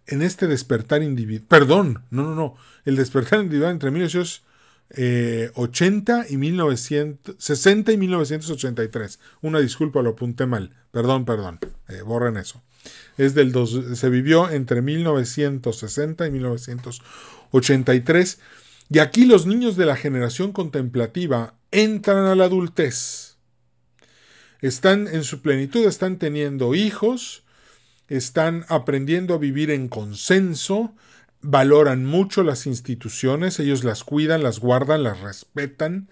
en 0.07 0.23
este 0.23 0.47
despertar 0.47 1.03
individual, 1.03 1.47
perdón, 1.49 2.05
no, 2.11 2.23
no, 2.23 2.35
no, 2.35 2.55
el 2.85 2.97
despertar 2.97 3.41
individual 3.41 3.73
entre 3.73 3.91
1980 3.91 6.27
y 6.29 6.37
1960 6.37 7.93
y 7.93 7.97
1983. 7.97 9.19
Una 9.43 9.61
disculpa, 9.61 10.03
lo 10.03 10.11
apunté 10.11 10.47
mal. 10.47 10.75
Perdón, 10.91 11.25
perdón. 11.25 11.61
Eh, 11.89 12.03
borren 12.03 12.37
eso. 12.37 12.63
Es 13.17 13.35
del 13.35 13.53
dos, 13.53 13.79
se 13.95 14.09
vivió 14.09 14.51
entre 14.51 14.83
1960 14.83 16.27
y 16.27 16.31
1983. 16.31 18.41
Y 18.93 18.99
aquí 18.99 19.25
los 19.25 19.47
niños 19.47 19.77
de 19.77 19.87
la 19.87 19.95
generación 19.95 20.53
contemplativa 20.53 21.55
entran 21.71 22.27
a 22.27 22.35
la 22.35 22.45
adultez. 22.45 23.37
Están 24.61 25.07
en 25.07 25.23
su 25.23 25.41
plenitud, 25.41 25.87
están 25.87 26.19
teniendo 26.19 26.75
hijos, 26.75 27.45
están 28.09 28.67
aprendiendo 28.69 29.35
a 29.35 29.39
vivir 29.39 29.71
en 29.71 29.89
consenso, 29.89 30.93
valoran 31.41 32.05
mucho 32.05 32.43
las 32.43 32.67
instituciones, 32.67 33.61
ellos 33.61 33.85
las 33.85 34.03
cuidan, 34.03 34.43
las 34.43 34.59
guardan, 34.59 35.05
las 35.05 35.21
respetan. 35.21 36.09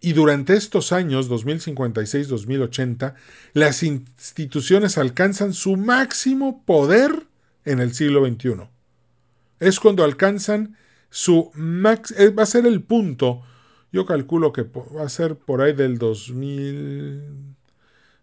Y 0.00 0.12
durante 0.12 0.54
estos 0.54 0.92
años, 0.92 1.28
2056-2080, 1.28 3.14
las 3.52 3.82
instituciones 3.82 4.96
alcanzan 4.96 5.52
su 5.52 5.76
máximo 5.76 6.62
poder 6.64 7.26
en 7.64 7.80
el 7.80 7.94
siglo 7.94 8.24
XXI. 8.24 8.68
Es 9.58 9.80
cuando 9.80 10.04
alcanzan 10.04 10.76
su 11.10 11.50
max, 11.54 12.14
eh, 12.16 12.30
va 12.30 12.42
a 12.42 12.46
ser 12.46 12.66
el 12.66 12.82
punto, 12.82 13.42
yo 13.92 14.06
calculo 14.06 14.52
que 14.52 14.62
va 14.62 15.04
a 15.04 15.08
ser 15.08 15.36
por 15.36 15.62
ahí 15.62 15.72
del 15.72 15.98
2000 15.98 17.56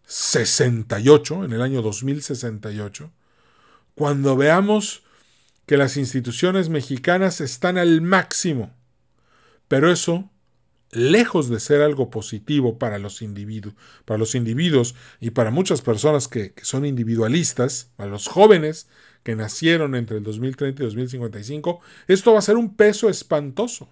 68, 0.06 1.46
en 1.46 1.54
el 1.54 1.62
año 1.62 1.82
2068, 1.82 3.12
cuando 3.96 4.36
veamos 4.36 5.04
que 5.65 5.78
las 5.78 5.98
instituciones 5.98 6.69
mexicanas 6.69 7.41
están 7.41 7.78
al 7.78 8.02
máximo. 8.02 8.74
Pero 9.67 9.91
eso, 9.91 10.30
lejos 10.91 11.50
de 11.50 11.60
ser 11.60 11.82
algo 11.82 12.10
positivo 12.10 12.78
para 12.78 13.00
los 13.00 13.22
individuos, 13.22 13.76
para 14.06 14.17
los 14.17 14.36
individuos 14.36 14.93
y 15.19 15.32
para 15.32 15.52
muchas 15.52 15.82
personas 15.82 16.28
que, 16.28 16.54
que 16.54 16.65
son 16.65 16.86
individualistas, 16.86 17.89
para 17.96 18.12
los 18.12 18.28
jóvenes 18.28 18.88
que 19.23 19.36
nacieron 19.36 19.95
entre 19.95 20.17
el 20.17 20.23
2030 20.23 20.83
y 20.83 20.86
2055, 20.86 21.79
esto 22.07 22.33
va 22.33 22.39
a 22.39 22.43
ser 22.43 22.57
un 22.57 22.75
peso 22.75 23.09
espantoso. 23.09 23.89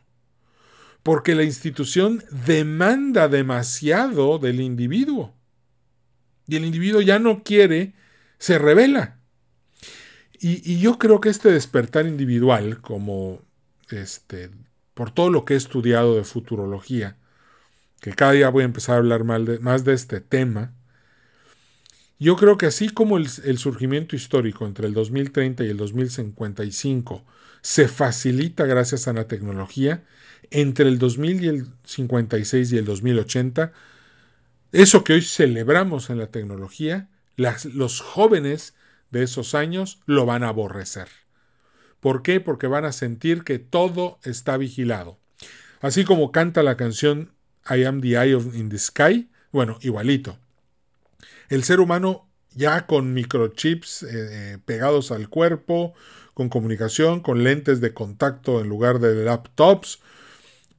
Porque 1.03 1.33
la 1.33 1.43
institución 1.43 2.23
demanda 2.45 3.27
demasiado 3.27 4.37
del 4.37 4.61
individuo 4.61 5.33
y 6.51 6.57
el 6.57 6.65
individuo 6.65 6.99
ya 6.99 7.17
no 7.17 7.43
quiere, 7.43 7.93
se 8.37 8.59
revela. 8.59 9.19
Y, 10.37 10.79
yo 10.79 10.97
creo 10.97 11.21
que 11.21 11.29
este 11.29 11.49
despertar 11.49 12.07
individual, 12.07 12.81
como 12.81 13.41
este, 13.89 14.49
por 14.93 15.11
todo 15.11 15.29
lo 15.29 15.45
que 15.45 15.53
he 15.53 15.57
estudiado 15.57 16.17
de 16.17 16.25
futurología, 16.25 17.15
que 18.01 18.11
cada 18.11 18.33
día 18.33 18.49
voy 18.49 18.63
a 18.63 18.65
empezar 18.65 18.95
a 18.95 18.97
hablar 18.97 19.23
más 19.23 19.85
de, 19.85 19.93
este 19.93 20.19
tema, 20.19 20.73
yo 22.25 22.35
creo 22.35 22.57
que 22.57 22.67
así 22.67 22.89
como 22.89 23.17
el, 23.17 23.27
surgimiento 23.27 24.15
histórico 24.15 24.65
entre 24.65 24.87
el 24.87 24.93
2030 24.93 25.63
y 25.63 25.69
el 25.69 25.77
2055 25.77 27.25
se 27.61 27.87
facilita 27.87 28.65
gracias 28.65 29.07
a 29.07 29.13
la 29.13 29.27
tecnología, 29.27 30.03
entre 30.49 30.87
el 30.87 30.99
2056 30.99 32.71
y 32.71 32.77
el 32.77 32.85
2080 32.85 33.71
eso 34.71 35.03
que 35.03 35.13
hoy 35.13 35.21
celebramos 35.21 36.09
en 36.09 36.17
la 36.17 36.27
tecnología, 36.27 37.09
los 37.35 37.99
jóvenes 37.99 38.73
de 39.09 39.23
esos 39.23 39.53
años 39.53 39.99
lo 40.05 40.25
van 40.25 40.43
a 40.43 40.47
aborrecer. 40.47 41.09
¿Por 41.99 42.23
qué? 42.23 42.39
Porque 42.39 42.67
van 42.67 42.85
a 42.85 42.93
sentir 42.93 43.43
que 43.43 43.59
todo 43.59 44.19
está 44.23 44.55
vigilado. 44.55 45.19
Así 45.81 46.05
como 46.05 46.31
canta 46.31 46.63
la 46.63 46.77
canción 46.77 47.33
I 47.69 47.83
am 47.83 47.99
the 47.99 48.11
eye 48.11 48.33
of 48.33 48.55
in 48.55 48.69
the 48.69 48.77
sky, 48.77 49.29
bueno, 49.51 49.77
igualito. 49.81 50.37
El 51.51 51.65
ser 51.65 51.81
humano 51.81 52.29
ya 52.55 52.87
con 52.87 53.13
microchips 53.13 54.03
eh, 54.03 54.07
eh, 54.11 54.57
pegados 54.63 55.11
al 55.11 55.27
cuerpo, 55.27 55.93
con 56.33 56.47
comunicación, 56.47 57.19
con 57.19 57.43
lentes 57.43 57.81
de 57.81 57.93
contacto 57.93 58.61
en 58.61 58.69
lugar 58.69 58.99
de 58.99 59.25
laptops 59.25 59.99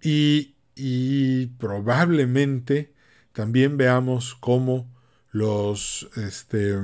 y, 0.03 0.49
probablemente 1.59 2.95
también 3.35 3.77
veamos 3.77 4.35
cómo 4.35 4.91
los, 5.31 6.09
este, 6.17 6.75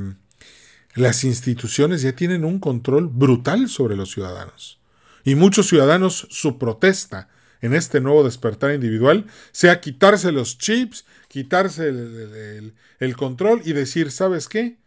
las 0.95 1.25
instituciones 1.25 2.03
ya 2.03 2.13
tienen 2.13 2.45
un 2.45 2.59
control 2.59 3.09
brutal 3.09 3.71
sobre 3.71 3.97
los 3.97 4.11
ciudadanos. 4.11 4.81
Y 5.25 5.35
muchos 5.35 5.67
ciudadanos, 5.67 6.29
su 6.31 6.59
protesta 6.59 7.31
en 7.61 7.75
este 7.75 8.01
nuevo 8.01 8.25
despertar 8.25 8.73
individual 8.73 9.27
sea 9.53 9.81
quitarse 9.81 10.33
los 10.33 10.59
chips, 10.59 11.05
quitarse 11.29 11.89
el, 11.89 13.17
control 13.17 13.63
y 13.65 13.73
decir, 13.73 14.11
¿sabes 14.11 14.49
qué? 14.49 14.79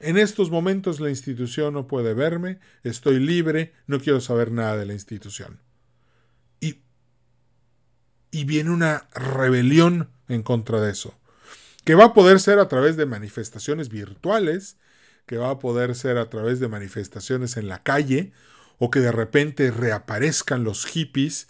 En 0.00 0.18
estos 0.18 0.50
momentos 0.50 1.00
la 1.00 1.10
institución 1.10 1.74
no 1.74 1.86
puede 1.86 2.14
verme, 2.14 2.58
estoy 2.82 3.20
libre, 3.20 3.72
no 3.86 4.00
quiero 4.00 4.20
saber 4.20 4.50
nada 4.50 4.76
de 4.76 4.86
la 4.86 4.92
institución. 4.92 5.60
Y, 6.60 6.82
y 8.30 8.44
viene 8.44 8.70
una 8.70 9.08
rebelión 9.14 10.10
en 10.28 10.42
contra 10.42 10.80
de 10.80 10.90
eso. 10.90 11.18
Que 11.84 11.94
va 11.94 12.06
a 12.06 12.14
poder 12.14 12.40
ser 12.40 12.58
a 12.58 12.68
través 12.68 12.96
de 12.96 13.06
manifestaciones 13.06 13.88
virtuales, 13.88 14.78
que 15.26 15.36
va 15.38 15.50
a 15.50 15.58
poder 15.58 15.94
ser 15.94 16.18
a 16.18 16.28
través 16.28 16.60
de 16.60 16.68
manifestaciones 16.68 17.56
en 17.56 17.68
la 17.68 17.82
calle, 17.82 18.32
o 18.78 18.90
que 18.90 19.00
de 19.00 19.12
repente 19.12 19.70
reaparezcan 19.70 20.64
los 20.64 20.86
hippies 20.86 21.48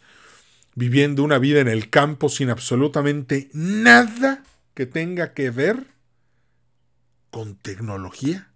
viviendo 0.74 1.22
una 1.22 1.38
vida 1.38 1.60
en 1.60 1.68
el 1.68 1.90
campo 1.90 2.28
sin 2.28 2.50
absolutamente 2.50 3.48
nada 3.52 4.42
que 4.74 4.86
tenga 4.86 5.32
que 5.32 5.50
ver 5.50 5.84
con 7.30 7.56
tecnología. 7.56 8.50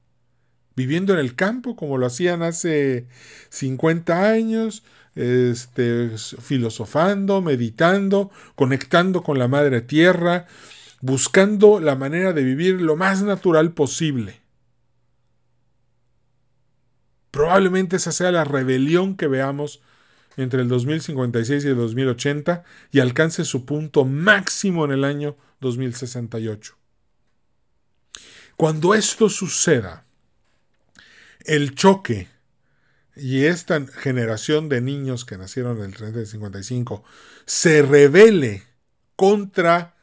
Viviendo 0.75 1.13
en 1.13 1.19
el 1.19 1.35
campo 1.35 1.75
como 1.75 1.99
lo 1.99 2.07
hacían 2.07 2.43
hace 2.43 3.09
50 3.51 4.31
años, 4.31 4.85
este, 5.17 6.11
filosofando, 6.17 7.41
meditando, 7.41 8.31
conectando 8.55 9.23
con 9.23 9.39
la 9.39 9.49
madre 9.49 9.81
tierra, 9.81 10.47
buscando 11.01 11.81
la 11.81 11.97
manera 11.97 12.33
de 12.33 12.45
vivir 12.45 12.81
lo 12.81 12.95
más 12.95 13.23
natural 13.23 13.73
posible. 13.73 14.41
Probablemente 17.33 17.97
esa 17.97 18.13
sea 18.13 18.31
la 18.31 18.45
rebelión 18.45 19.17
que 19.17 19.27
veamos 19.27 19.81
entre 20.38 20.62
el 20.62 20.68
2056 20.68 21.64
y 21.64 21.68
el 21.68 21.77
2080 21.77 22.64
y 22.92 23.01
alcance 23.01 23.44
su 23.44 23.66
punto 23.66 24.05
máximo 24.07 24.85
en 24.85 24.92
el 24.92 25.05
año 25.05 25.37
2068. 25.61 26.74
Cuando 28.57 28.94
esto 28.94 29.29
suceda, 29.29 30.07
el 31.44 31.74
choque 31.74 32.29
y 33.16 33.44
esta 33.44 33.85
generación 33.87 34.68
de 34.68 34.81
niños 34.81 35.24
que 35.24 35.37
nacieron 35.37 35.79
en 35.79 35.85
el 35.85 35.94
30 35.94 36.22
y 36.22 36.27
55 36.27 37.05
se 37.44 37.83
revele 37.83 38.62
contra 39.16 39.96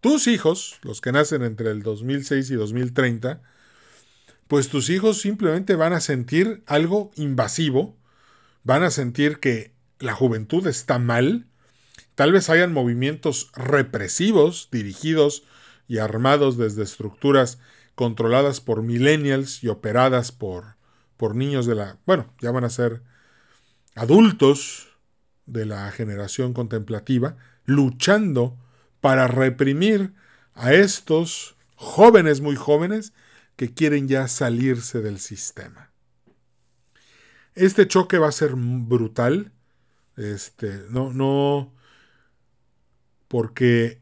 tus 0.00 0.26
hijos, 0.26 0.78
los 0.82 1.00
que 1.00 1.12
nacen 1.12 1.42
entre 1.42 1.70
el 1.70 1.82
2006 1.82 2.50
y 2.50 2.54
2030, 2.54 3.42
pues 4.48 4.68
tus 4.68 4.88
hijos 4.88 5.20
simplemente 5.20 5.76
van 5.76 5.92
a 5.92 6.00
sentir 6.00 6.62
algo 6.66 7.10
invasivo, 7.16 7.96
van 8.64 8.82
a 8.82 8.90
sentir 8.90 9.38
que 9.40 9.74
la 9.98 10.14
juventud 10.14 10.66
está 10.66 10.98
mal, 10.98 11.46
tal 12.14 12.32
vez 12.32 12.50
hayan 12.50 12.72
movimientos 12.72 13.50
represivos 13.54 14.68
dirigidos 14.70 15.44
y 15.88 15.98
armados 15.98 16.56
desde 16.56 16.82
estructuras 16.82 17.58
controladas 17.94 18.60
por 18.60 18.82
millennials 18.82 19.62
y 19.62 19.68
operadas 19.68 20.32
por, 20.32 20.76
por 21.16 21.36
niños 21.36 21.66
de 21.66 21.74
la, 21.74 21.98
bueno, 22.06 22.32
ya 22.40 22.50
van 22.50 22.64
a 22.64 22.70
ser 22.70 23.02
adultos 23.94 24.88
de 25.46 25.66
la 25.66 25.90
generación 25.90 26.54
contemplativa, 26.54 27.36
luchando 27.64 28.58
para 29.00 29.28
reprimir 29.28 30.14
a 30.54 30.72
estos 30.72 31.56
jóvenes 31.74 32.40
muy 32.40 32.56
jóvenes 32.56 33.12
que 33.56 33.74
quieren 33.74 34.08
ya 34.08 34.28
salirse 34.28 35.00
del 35.00 35.18
sistema. 35.18 35.91
Este 37.54 37.86
choque 37.86 38.18
va 38.18 38.28
a 38.28 38.32
ser 38.32 38.54
brutal. 38.54 39.52
Este, 40.16 40.84
no, 40.90 41.12
no, 41.12 41.72
porque 43.28 44.00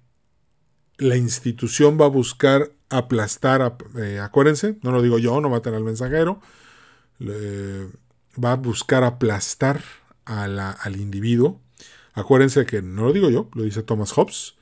la 0.99 1.17
institución 1.17 1.99
va 2.01 2.07
a 2.07 2.09
buscar 2.09 2.73
aplastar, 2.89 3.77
eh, 3.97 4.19
acuérdense, 4.19 4.79
no 4.83 4.91
lo 4.91 5.03
digo 5.03 5.19
yo, 5.19 5.41
no 5.41 5.49
maten 5.49 5.75
al 5.75 5.85
mensajero, 5.85 6.41
va 7.23 8.53
a 8.53 8.57
buscar 8.57 9.05
aplastar 9.05 9.83
al 10.25 10.97
individuo. 10.97 11.61
Acuérdense 12.13 12.67
que 12.67 12.83
no 12.83 13.05
lo 13.05 13.13
digo 13.13 13.31
yo, 13.31 13.49
lo 13.55 13.63
dice 13.63 13.83
Thomas 13.83 14.13
Hobbes. 14.13 14.57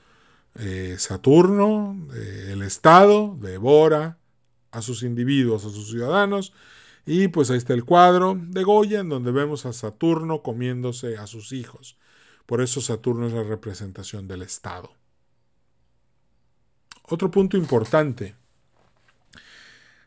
Eh, 0.55 0.97
Saturno, 0.99 1.97
eh, 2.15 2.51
el 2.53 2.63
Estado, 2.63 3.37
devora 3.41 4.19
a 4.71 4.83
sus 4.83 5.03
individuos, 5.03 5.65
a 5.65 5.71
sus 5.71 5.89
ciudadanos. 5.91 6.53
Y 7.11 7.29
pues 7.29 7.51
ahí 7.51 7.57
está 7.57 7.73
el 7.73 7.87
cuadro 7.87 8.39
de 8.39 8.63
Goya, 8.65 9.01
en 9.01 9.09
donde 9.09 9.33
vemos 9.33 9.65
a 9.65 9.73
Saturno 9.73 10.43
comiéndose 10.43 11.17
a 11.17 11.27
sus 11.27 11.53
hijos. 11.53 11.97
Por 12.45 12.61
eso 12.61 12.83
Saturno 12.83 13.27
es 13.27 13.33
la 13.33 13.45
representación 13.45 14.29
del 14.29 14.43
Estado. 14.43 14.93
Otro 17.05 17.31
punto 17.31 17.57
importante 17.57 18.37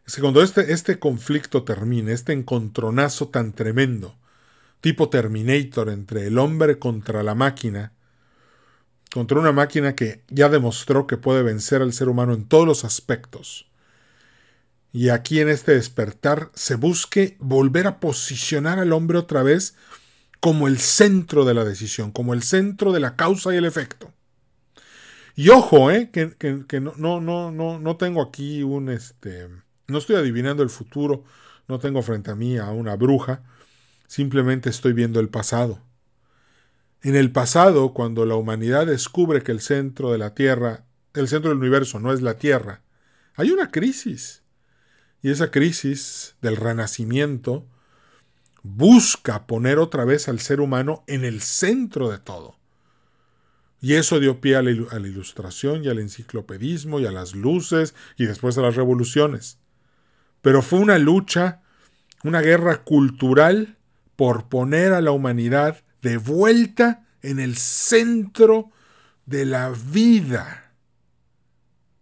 es 0.06 0.14
que 0.14 0.22
cuando 0.22 0.44
este, 0.44 0.72
este 0.74 1.00
conflicto 1.00 1.64
termine, 1.64 2.12
este 2.12 2.34
encontronazo 2.34 3.30
tan 3.30 3.54
tremendo, 3.54 4.20
tipo 4.80 5.10
Terminator 5.10 5.90
entre 5.90 6.28
el 6.28 6.38
hombre 6.38 6.78
contra 6.78 7.24
la 7.24 7.34
máquina, 7.34 7.94
contra 9.12 9.40
una 9.40 9.52
máquina 9.52 9.96
que 9.96 10.22
ya 10.28 10.50
demostró 10.50 11.08
que 11.08 11.18
puede 11.18 11.42
vencer 11.42 11.82
al 11.82 11.94
ser 11.94 12.10
humano 12.10 12.36
en 12.36 12.48
todos 12.48 12.68
los 12.68 12.86
aspectos, 12.86 13.71
y 14.92 15.10
aquí 15.10 15.40
en 15.40 15.50
este 15.50 15.74
despertar 15.74 16.52
se 16.54 16.76
busque 16.76 17.38
volver 17.40 17.88
a 17.88 18.00
posicionar 18.00 18.80
al 18.80 18.94
hombre 18.94 19.18
otra 19.18 19.44
vez 19.44 19.76
como 20.40 20.68
el 20.68 20.80
centro 20.80 21.46
de 21.46 21.54
la 21.54 21.64
decisión, 21.64 22.12
como 22.12 22.34
el 22.34 22.44
centro 22.44 22.92
de 22.92 23.00
la 23.00 23.16
causa 23.16 23.54
y 23.54 23.58
el 23.58 23.66
efecto. 23.66 24.12
Y 25.36 25.50
ojo, 25.50 25.92
eh, 25.92 26.10
que, 26.12 26.80
no, 26.82 26.94
no, 26.98 27.22
no, 27.22 27.80
no, 27.80 27.98
tengo 27.98 28.22
aquí 28.22 28.64
un 28.64 28.90
este. 28.90 29.48
No 29.88 29.98
estoy 29.98 30.18
adivinando 30.18 30.62
el 30.62 30.70
futuro, 30.70 31.24
no 31.68 31.80
tengo 31.80 32.02
frente 32.02 32.32
a 32.32 32.36
mí 32.36 32.58
a 32.58 32.70
una 32.72 32.96
bruja, 32.96 33.44
simplemente 34.08 34.70
estoy 34.70 34.94
viendo 34.94 35.20
el 35.20 35.30
pasado. 35.30 35.82
En 37.02 37.16
el 37.16 37.32
pasado, 37.32 37.94
cuando 37.94 38.26
la 38.26 38.36
humanidad 38.36 38.88
descubre 38.88 39.42
que 39.42 39.52
el 39.52 39.62
centro 39.62 40.12
de 40.12 40.18
la 40.18 40.36
Tierra, 40.36 40.86
el 41.14 41.28
centro 41.28 41.50
del 41.50 41.60
universo 41.60 42.00
no 42.00 42.12
es 42.12 42.22
la 42.22 42.38
Tierra, 42.38 42.82
hay 43.36 43.52
una 43.52 43.72
crisis. 43.72 44.44
Y 45.22 45.32
esa 45.32 45.52
crisis 45.52 46.36
del 46.42 46.58
renacimiento 46.58 47.66
busca 48.64 49.48
poner 49.48 49.80
otra 49.80 50.06
vez 50.06 50.28
al 50.28 50.40
ser 50.40 50.62
humano 50.62 51.04
en 51.08 51.26
el 51.26 51.42
centro 51.42 52.10
de 52.10 52.20
todo. 52.20 52.58
Y 53.82 53.96
eso 53.96 54.20
dio 54.20 54.40
pie 54.40 54.56
a 54.56 54.62
la, 54.62 54.72
ilustración 54.72 55.84
y 55.84 55.90
al 55.90 55.98
enciclopedismo 55.98 57.00
y 57.00 57.08
a 57.08 57.12
las 57.12 57.34
luces 57.34 57.96
y 58.16 58.26
después 58.26 58.58
a 58.58 58.62
las 58.62 58.76
revoluciones. 58.76 59.58
Pero 60.44 60.62
fue 60.62 60.80
una 60.80 61.00
lucha, 61.00 61.62
una 62.24 62.42
guerra 62.42 62.84
cultural 62.84 63.78
por 64.16 64.50
poner 64.50 64.94
a 64.94 65.02
la 65.02 65.12
humanidad 65.12 65.84
de 66.04 66.18
vuelta 66.18 67.08
en 67.24 67.40
el 67.40 67.56
centro 67.56 68.70
de 69.26 69.46
la 69.46 69.72
vida. 69.92 70.74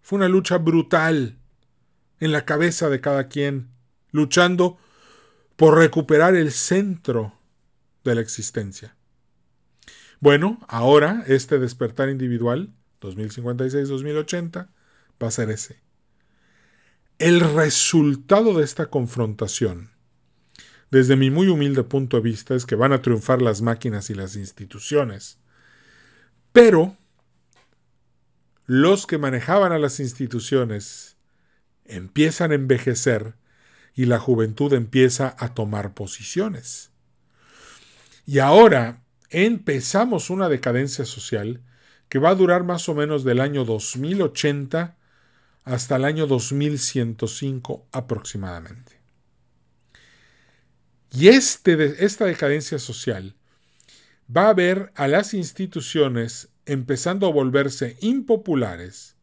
Fue 0.02 0.18
una 0.18 0.28
lucha 0.28 0.58
brutal 0.58 1.39
en 2.20 2.32
la 2.32 2.46
cabeza 2.46 2.90
de 2.90 3.02
cada 3.02 3.28
quien, 3.28 3.70
luchando 4.12 4.78
por 5.56 5.78
recuperar 5.78 6.36
el 6.36 6.52
centro 6.52 7.34
de 8.04 8.16
la 8.16 8.22
existencia. 8.22 8.96
Bueno, 10.20 10.60
ahora 10.68 11.24
este 11.28 11.60
despertar 11.60 12.10
individual, 12.10 12.74
2056-2080, 13.02 14.70
va 15.22 15.28
a 15.28 15.32
ser 15.32 15.50
ese. 15.50 15.82
El 17.20 17.42
resultado 17.42 18.58
de 18.58 18.64
esta 18.64 18.88
confrontación, 18.88 19.92
desde 20.92 21.16
mi 21.16 21.30
muy 21.30 21.48
humilde 21.48 21.84
punto 21.84 22.18
de 22.18 22.24
vista, 22.24 22.56
es 22.56 22.66
que 22.66 22.76
van 22.76 22.94
a 22.94 23.02
triunfar 23.02 23.42
las 23.42 23.62
máquinas 23.62 24.10
y 24.10 24.16
las 24.16 24.36
instituciones. 24.36 25.38
Pero 26.52 26.98
los 28.66 29.06
que 29.06 29.18
manejaban 29.18 29.72
a 29.72 29.80
las 29.80 30.00
instituciones 30.00 31.18
empiezan 31.90 32.52
a 32.52 32.56
envejecer 32.56 33.36
y 33.94 34.06
la 34.06 34.20
juventud 34.20 34.74
empieza 34.74 35.36
a 35.38 35.54
tomar 35.54 35.94
posiciones. 35.94 36.92
Y 38.26 38.40
ahora 38.40 39.04
empezamos 39.30 40.30
una 40.30 40.50
decadencia 40.50 41.06
social 41.06 41.62
que 42.08 42.20
va 42.20 42.30
a 42.30 42.36
durar 42.36 42.64
más 42.64 42.90
o 42.90 42.96
menos 42.96 43.24
del 43.24 43.40
año 43.40 43.66
2080 43.66 44.98
hasta 45.64 45.96
el 45.98 46.06
año 46.06 46.28
2105 46.28 47.88
aproximadamente. 47.92 49.00
Y 51.12 51.28
este, 51.28 52.06
esta 52.06 52.26
decadencia 52.26 52.80
social 52.80 53.36
va 54.36 54.50
a 54.50 54.54
ver 54.54 54.92
a 54.96 55.08
las 55.08 55.34
instituciones 55.34 56.50
empezando 56.66 57.28
a 57.28 57.32
volverse 57.32 57.98
impopulares 58.00 59.16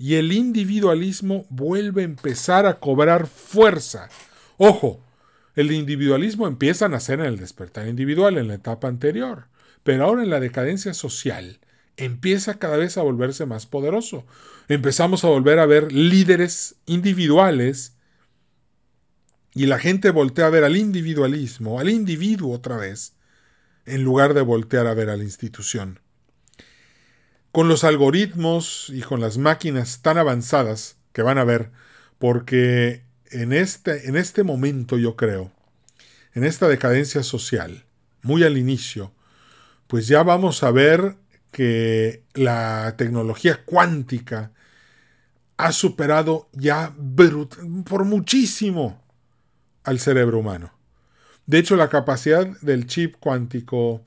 y 0.00 0.14
el 0.14 0.32
individualismo 0.32 1.44
vuelve 1.50 2.00
a 2.00 2.06
empezar 2.06 2.64
a 2.64 2.80
cobrar 2.80 3.26
fuerza. 3.26 4.08
Ojo, 4.56 5.04
el 5.54 5.72
individualismo 5.72 6.46
empieza 6.46 6.86
a 6.86 6.88
nacer 6.88 7.20
en 7.20 7.26
el 7.26 7.36
despertar 7.36 7.86
individual, 7.86 8.38
en 8.38 8.48
la 8.48 8.54
etapa 8.54 8.88
anterior, 8.88 9.48
pero 9.82 10.06
ahora 10.06 10.22
en 10.22 10.30
la 10.30 10.40
decadencia 10.40 10.94
social 10.94 11.60
empieza 11.98 12.58
cada 12.58 12.78
vez 12.78 12.96
a 12.96 13.02
volverse 13.02 13.44
más 13.44 13.66
poderoso. 13.66 14.24
Empezamos 14.68 15.22
a 15.22 15.28
volver 15.28 15.58
a 15.58 15.66
ver 15.66 15.92
líderes 15.92 16.76
individuales 16.86 17.98
y 19.52 19.66
la 19.66 19.78
gente 19.78 20.08
voltea 20.08 20.46
a 20.46 20.50
ver 20.50 20.64
al 20.64 20.78
individualismo, 20.78 21.78
al 21.78 21.90
individuo 21.90 22.54
otra 22.54 22.78
vez, 22.78 23.16
en 23.84 24.02
lugar 24.02 24.32
de 24.32 24.40
voltear 24.40 24.86
a 24.86 24.94
ver 24.94 25.10
a 25.10 25.18
la 25.18 25.24
institución 25.24 26.00
con 27.52 27.68
los 27.68 27.84
algoritmos 27.84 28.90
y 28.94 29.00
con 29.00 29.20
las 29.20 29.38
máquinas 29.38 30.02
tan 30.02 30.18
avanzadas 30.18 30.96
que 31.12 31.22
van 31.22 31.38
a 31.38 31.44
ver, 31.44 31.70
porque 32.18 33.02
en 33.30 33.52
este, 33.52 34.08
en 34.08 34.16
este 34.16 34.42
momento 34.42 34.98
yo 34.98 35.16
creo, 35.16 35.52
en 36.34 36.44
esta 36.44 36.68
decadencia 36.68 37.22
social, 37.22 37.84
muy 38.22 38.44
al 38.44 38.56
inicio, 38.56 39.12
pues 39.86 40.06
ya 40.06 40.22
vamos 40.22 40.62
a 40.62 40.70
ver 40.70 41.16
que 41.50 42.22
la 42.34 42.94
tecnología 42.96 43.64
cuántica 43.64 44.52
ha 45.56 45.72
superado 45.72 46.48
ya 46.52 46.94
por 47.84 48.04
muchísimo 48.04 49.02
al 49.84 49.98
cerebro 49.98 50.38
humano. 50.38 50.72
De 51.46 51.58
hecho, 51.58 51.74
la 51.74 51.88
capacidad 51.88 52.46
del 52.60 52.86
chip 52.86 53.16
cuántico 53.18 54.04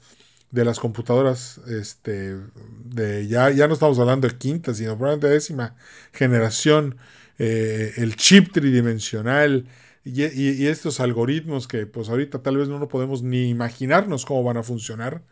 de 0.54 0.64
las 0.64 0.80
computadoras, 0.80 1.60
este, 1.68 2.38
de 2.86 3.28
ya, 3.28 3.50
ya 3.50 3.68
no 3.68 3.74
estamos 3.74 3.98
hablando 3.98 4.28
de 4.28 4.38
quinta, 4.38 4.72
sino 4.76 4.96
probablemente 4.96 5.28
de 5.28 5.34
décima 5.34 5.76
generación, 6.12 6.98
eh, 7.40 7.94
el 7.98 8.16
chip 8.16 8.54
tridimensional 8.54 9.66
y, 10.06 10.68
estos 10.68 11.00
algoritmos 11.00 11.68
que 11.68 11.88
pues 11.88 12.08
ahorita 12.08 12.44
tal 12.44 12.58
vez 12.58 12.70
no 12.70 12.78
lo 12.78 12.88
podemos 12.88 13.24
ni 13.24 13.50
imaginarnos 13.50 14.26
cómo 14.26 14.44
van 14.44 14.58
a 14.58 14.64
funcionar, 14.64 15.24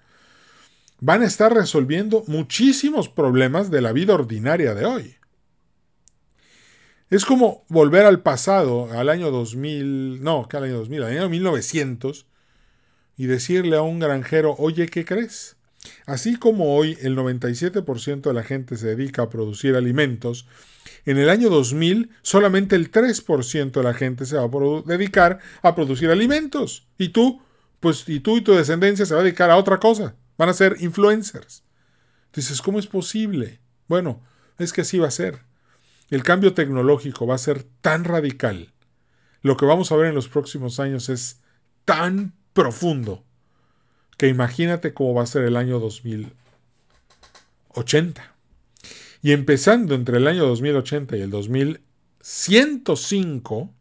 van 0.99 1.21
a 1.21 1.27
estar 1.27 1.53
resolviendo 1.53 2.23
muchísimos 2.25 3.07
problemas 3.07 3.69
de 3.69 3.81
la 3.81 3.91
vida 3.91 4.15
ordinaria 4.15 4.73
de 4.73 4.85
hoy. 4.85 5.15
Es 7.11 7.25
como 7.25 7.63
volver 7.69 8.07
al 8.07 8.23
pasado, 8.23 8.89
al 8.91 9.07
año 9.09 9.29
2000, 9.29 10.23
no, 10.23 10.47
que 10.47 10.57
al 10.57 10.63
año 10.63 10.77
2000, 10.79 11.03
al 11.03 11.11
año 11.11 11.29
1900, 11.29 12.25
y 13.21 13.27
decirle 13.27 13.77
a 13.77 13.83
un 13.83 13.99
granjero, 13.99 14.55
oye, 14.57 14.87
¿qué 14.87 15.05
crees? 15.05 15.55
Así 16.07 16.37
como 16.37 16.75
hoy 16.75 16.97
el 17.01 17.15
97% 17.15 18.21
de 18.21 18.33
la 18.33 18.41
gente 18.41 18.77
se 18.77 18.95
dedica 18.95 19.21
a 19.21 19.29
producir 19.29 19.75
alimentos, 19.75 20.47
en 21.05 21.19
el 21.19 21.29
año 21.29 21.51
2000 21.51 22.09
solamente 22.23 22.75
el 22.75 22.89
3% 22.91 23.73
de 23.73 23.83
la 23.83 23.93
gente 23.93 24.25
se 24.25 24.37
va 24.37 24.45
a 24.45 24.81
dedicar 24.87 25.37
a 25.61 25.75
producir 25.75 26.09
alimentos. 26.09 26.87
Y 26.97 27.09
tú, 27.09 27.43
pues, 27.79 28.09
y 28.09 28.21
tú 28.21 28.37
y 28.37 28.41
tu 28.41 28.53
descendencia 28.53 29.05
se 29.05 29.13
va 29.13 29.21
a 29.21 29.23
dedicar 29.23 29.51
a 29.51 29.57
otra 29.57 29.79
cosa. 29.79 30.15
Van 30.35 30.49
a 30.49 30.53
ser 30.53 30.77
influencers. 30.79 31.63
Dices, 32.33 32.59
¿cómo 32.59 32.79
es 32.79 32.87
posible? 32.87 33.59
Bueno, 33.87 34.23
es 34.57 34.73
que 34.73 34.81
así 34.81 34.97
va 34.97 35.09
a 35.09 35.11
ser. 35.11 35.43
El 36.09 36.23
cambio 36.23 36.55
tecnológico 36.55 37.27
va 37.27 37.35
a 37.35 37.37
ser 37.37 37.67
tan 37.81 38.03
radical. 38.03 38.73
Lo 39.43 39.57
que 39.57 39.67
vamos 39.67 39.91
a 39.91 39.95
ver 39.95 40.07
en 40.07 40.15
los 40.15 40.27
próximos 40.27 40.79
años 40.79 41.07
es 41.07 41.39
tan 41.85 42.40
profundo 42.53 43.25
que 44.17 44.27
imagínate 44.27 44.93
cómo 44.93 45.15
va 45.15 45.23
a 45.23 45.27
ser 45.27 45.43
el 45.43 45.57
año 45.57 45.79
2080. 45.79 48.35
Y 49.23 49.31
empezando 49.31 49.95
entre 49.95 50.17
el 50.17 50.27
año 50.27 50.45
2080 50.45 51.17
y 51.17 51.21
el 51.21 51.31
2105, 51.31 53.73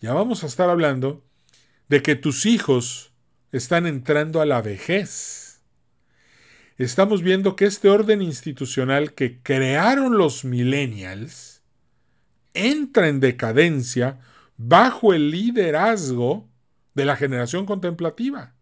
ya 0.00 0.12
vamos 0.12 0.44
a 0.44 0.46
estar 0.46 0.68
hablando 0.68 1.24
de 1.88 2.02
que 2.02 2.16
tus 2.16 2.44
hijos 2.44 3.12
están 3.52 3.86
entrando 3.86 4.42
a 4.42 4.46
la 4.46 4.60
vejez. 4.60 5.46
Estamos 6.78 7.22
viendo 7.22 7.56
que 7.56 7.64
este 7.64 7.88
orden 7.88 8.20
institucional 8.20 9.14
que 9.14 9.40
crearon 9.42 10.18
los 10.18 10.44
millennials 10.44 11.62
entra 12.52 13.08
en 13.08 13.20
decadencia 13.20 14.18
bajo 14.58 15.14
el 15.14 15.30
liderazgo 15.30 16.46
de 16.96 17.04
la 17.04 17.14
generación 17.14 17.66
contemplativa. 17.66 18.54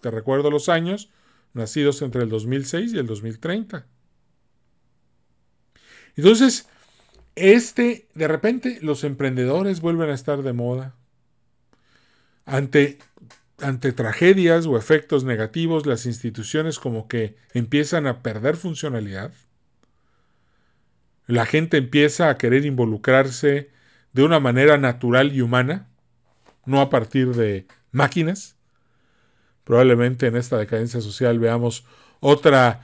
Te 0.00 0.10
recuerdo 0.10 0.50
los 0.50 0.68
años, 0.68 1.08
nacidos 1.54 2.02
entre 2.02 2.24
el 2.24 2.28
2006 2.28 2.92
y 2.92 2.98
el 2.98 3.06
2030. 3.06 3.86
Entonces, 6.16 6.68
este, 7.36 8.08
de 8.14 8.28
repente, 8.28 8.80
los 8.82 9.04
emprendedores 9.04 9.80
vuelven 9.80 10.10
a 10.10 10.14
estar 10.14 10.42
de 10.42 10.52
moda. 10.52 10.96
Ante, 12.44 12.98
ante 13.60 13.92
tragedias 13.92 14.66
o 14.66 14.76
efectos 14.76 15.22
negativos, 15.22 15.86
las 15.86 16.06
instituciones 16.06 16.80
como 16.80 17.06
que 17.06 17.36
empiezan 17.52 18.08
a 18.08 18.20
perder 18.22 18.56
funcionalidad. 18.56 19.32
La 21.28 21.46
gente 21.46 21.76
empieza 21.76 22.28
a 22.28 22.36
querer 22.36 22.66
involucrarse 22.66 23.70
de 24.12 24.22
una 24.24 24.40
manera 24.40 24.76
natural 24.76 25.32
y 25.32 25.40
humana, 25.40 25.88
no 26.66 26.80
a 26.80 26.90
partir 26.90 27.34
de 27.34 27.66
máquinas. 27.92 28.56
Probablemente 29.64 30.26
en 30.26 30.36
esta 30.36 30.58
decadencia 30.58 31.00
social 31.00 31.38
veamos 31.38 31.84
otra 32.20 32.82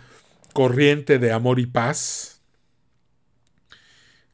corriente 0.52 1.18
de 1.18 1.32
amor 1.32 1.58
y 1.58 1.66
paz. 1.66 2.40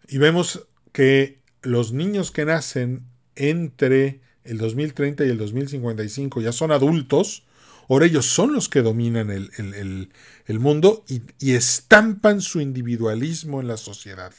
Y 0.08 0.18
vemos 0.18 0.66
que 0.92 1.40
los 1.62 1.92
niños 1.92 2.30
que 2.30 2.44
nacen 2.44 3.06
entre 3.34 4.20
el 4.44 4.58
2030 4.58 5.24
y 5.24 5.30
el 5.30 5.38
2055 5.38 6.40
ya 6.40 6.52
son 6.52 6.70
adultos, 6.70 7.44
ahora 7.88 8.06
ellos 8.06 8.26
son 8.26 8.52
los 8.52 8.68
que 8.68 8.82
dominan 8.82 9.30
el, 9.30 10.60
mundo 10.60 11.04
y, 11.08 11.52
estampan 11.52 12.40
su 12.40 12.60
individualismo 12.60 13.60
en 13.60 13.68
la 13.68 13.76
sociedad. 13.76 14.32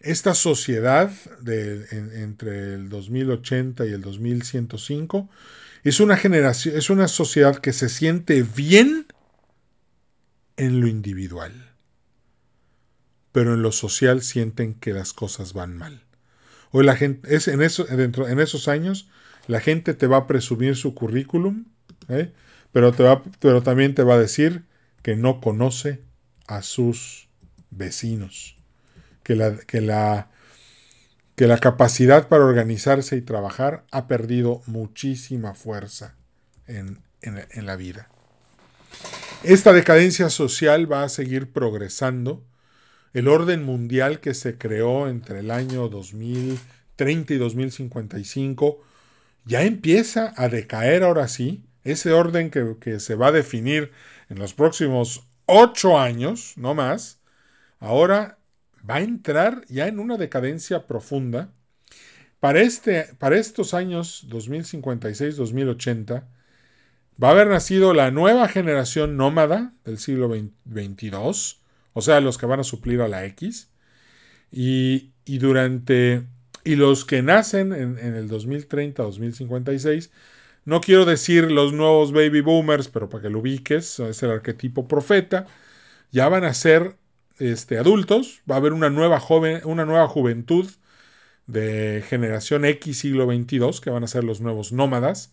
Esta 0.00 0.34
sociedad 0.34 1.12
entre 1.46 2.74
el 2.74 2.88
2080 2.88 3.86
y 3.86 3.90
el 3.90 4.00
2105 4.00 5.28
es 5.84 6.00
una 6.00 6.16
generación, 6.16 6.76
es 6.76 6.88
una 6.88 7.06
sociedad 7.06 7.56
que 7.56 7.74
se 7.74 7.90
siente 7.90 8.42
bien 8.42 9.06
en 10.56 10.80
lo 10.80 10.86
individual, 10.86 11.74
pero 13.32 13.54
en 13.54 13.62
lo 13.62 13.72
social 13.72 14.22
sienten 14.22 14.74
que 14.74 14.94
las 14.94 15.12
cosas 15.12 15.52
van 15.52 15.76
mal. 15.76 16.02
Hoy 16.70 16.84
la 16.84 16.96
gente, 16.96 17.34
es 17.34 17.48
en, 17.48 17.60
eso, 17.60 17.84
dentro, 17.84 18.28
en 18.28 18.40
esos 18.40 18.68
años, 18.68 19.08
la 19.48 19.60
gente 19.60 19.92
te 19.92 20.06
va 20.06 20.18
a 20.18 20.26
presumir 20.26 20.76
su 20.76 20.94
currículum, 20.94 21.66
¿eh? 22.08 22.32
pero, 22.72 22.92
te 22.92 23.02
va, 23.02 23.22
pero 23.40 23.62
también 23.62 23.94
te 23.94 24.02
va 24.02 24.14
a 24.14 24.20
decir 24.20 24.64
que 25.02 25.16
no 25.16 25.40
conoce 25.40 26.02
a 26.46 26.62
sus 26.62 27.28
vecinos, 27.70 28.56
que 29.22 29.34
la, 29.34 29.56
que 29.56 29.80
la 29.80 30.30
que 31.40 31.46
la 31.46 31.56
capacidad 31.56 32.28
para 32.28 32.44
organizarse 32.44 33.16
y 33.16 33.22
trabajar 33.22 33.86
ha 33.90 34.06
perdido 34.06 34.60
muchísima 34.66 35.54
fuerza 35.54 36.14
en, 36.66 36.98
la 37.64 37.76
vida. 37.76 38.10
Esta 39.42 39.72
decadencia 39.72 40.28
social 40.28 40.92
va 40.92 41.02
a 41.02 41.08
seguir 41.08 41.50
progresando. 41.50 42.44
El 43.14 43.26
orden 43.26 43.64
mundial 43.64 44.20
que 44.20 44.34
se 44.34 44.58
creó 44.58 45.08
entre 45.08 45.38
el 45.38 45.50
año 45.50 45.88
2030 45.88 47.32
y 47.32 47.38
2055 47.38 48.82
ya 49.46 49.62
empieza 49.62 50.34
a 50.36 50.50
decaer 50.50 51.04
ahora 51.04 51.26
sí. 51.26 51.64
Ese 51.84 52.12
orden 52.12 52.50
que, 52.50 52.76
que 52.78 53.00
se 53.00 53.14
va 53.14 53.28
a 53.28 53.32
definir 53.32 53.92
en 54.28 54.38
los 54.38 54.52
próximos 54.52 55.26
ocho 55.46 55.98
años, 55.98 56.52
no 56.56 56.74
más, 56.74 57.18
ahora 57.78 58.39
va 58.88 58.96
a 58.96 59.00
entrar 59.00 59.64
ya 59.68 59.86
en 59.88 59.98
una 59.98 60.16
decadencia 60.16 60.86
profunda. 60.86 61.52
Para, 62.40 62.60
este, 62.60 63.14
para 63.18 63.36
estos 63.36 63.74
años 63.74 64.26
2056-2080 64.30 66.24
va 67.22 67.28
a 67.28 67.30
haber 67.32 67.48
nacido 67.48 67.92
la 67.92 68.10
nueva 68.10 68.48
generación 68.48 69.16
nómada 69.16 69.74
del 69.84 69.98
siglo 69.98 70.30
XXII, 70.30 71.10
o 71.92 72.00
sea, 72.00 72.20
los 72.20 72.38
que 72.38 72.46
van 72.46 72.60
a 72.60 72.64
suplir 72.64 73.02
a 73.02 73.08
la 73.08 73.24
X, 73.26 73.70
y, 74.50 75.12
durante... 75.26 76.26
Y 76.62 76.76
los 76.76 77.06
que 77.06 77.22
nacen 77.22 77.72
en, 77.72 77.98
en 77.98 78.14
el 78.14 78.28
2030-2056, 78.28 80.10
no 80.64 80.80
quiero 80.80 81.06
decir 81.06 81.50
los 81.50 81.72
nuevos 81.72 82.12
baby 82.12 82.42
boomers, 82.42 82.88
pero 82.88 83.08
para 83.08 83.22
que 83.22 83.30
lo 83.30 83.38
ubiques, 83.38 83.98
es 84.00 84.22
el 84.22 84.30
arquetipo 84.30 84.86
profeta, 84.86 85.46
ya 86.10 86.28
van 86.28 86.44
a 86.44 86.52
ser 86.52 86.96
este, 87.40 87.78
adultos, 87.78 88.42
va 88.48 88.54
a 88.54 88.58
haber 88.58 88.72
una 88.72 88.90
nueva, 88.90 89.18
joven, 89.18 89.60
una 89.64 89.84
nueva 89.84 90.06
juventud 90.08 90.70
de 91.46 92.04
generación 92.08 92.64
X 92.64 92.98
siglo 92.98 93.26
XXII, 93.26 93.80
que 93.82 93.90
van 93.90 94.04
a 94.04 94.08
ser 94.08 94.24
los 94.24 94.40
nuevos 94.40 94.72
nómadas, 94.72 95.32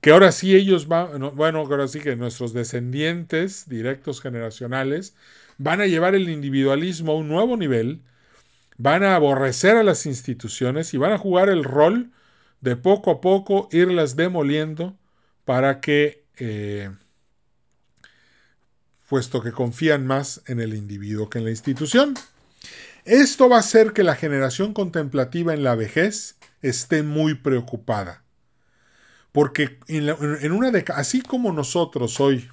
que 0.00 0.12
ahora 0.12 0.32
sí 0.32 0.54
ellos 0.54 0.88
van, 0.88 1.36
bueno, 1.36 1.60
ahora 1.60 1.88
sí 1.88 2.00
que 2.00 2.16
nuestros 2.16 2.54
descendientes 2.54 3.68
directos 3.68 4.22
generacionales 4.22 5.14
van 5.58 5.82
a 5.82 5.86
llevar 5.86 6.14
el 6.14 6.30
individualismo 6.30 7.12
a 7.12 7.16
un 7.16 7.28
nuevo 7.28 7.56
nivel, 7.58 8.00
van 8.78 9.02
a 9.02 9.14
aborrecer 9.14 9.76
a 9.76 9.82
las 9.82 10.06
instituciones 10.06 10.94
y 10.94 10.96
van 10.96 11.12
a 11.12 11.18
jugar 11.18 11.50
el 11.50 11.64
rol 11.64 12.10
de 12.62 12.76
poco 12.76 13.10
a 13.10 13.20
poco 13.20 13.68
irlas 13.72 14.16
demoliendo 14.16 14.96
para 15.44 15.80
que 15.80 16.24
eh, 16.38 16.90
puesto 19.10 19.42
que 19.42 19.50
confían 19.50 20.06
más 20.06 20.40
en 20.46 20.60
el 20.60 20.72
individuo 20.72 21.28
que 21.28 21.38
en 21.38 21.44
la 21.44 21.50
institución. 21.50 22.14
Esto 23.04 23.48
va 23.48 23.56
a 23.56 23.58
hacer 23.58 23.92
que 23.92 24.04
la 24.04 24.14
generación 24.14 24.72
contemplativa 24.72 25.52
en 25.52 25.64
la 25.64 25.74
vejez 25.74 26.36
esté 26.62 27.02
muy 27.02 27.34
preocupada. 27.34 28.22
Porque 29.32 29.80
en, 29.88 30.52
una 30.52 30.70
así 30.94 31.22
como 31.22 31.52
nosotros 31.52 32.20
hoy, 32.20 32.48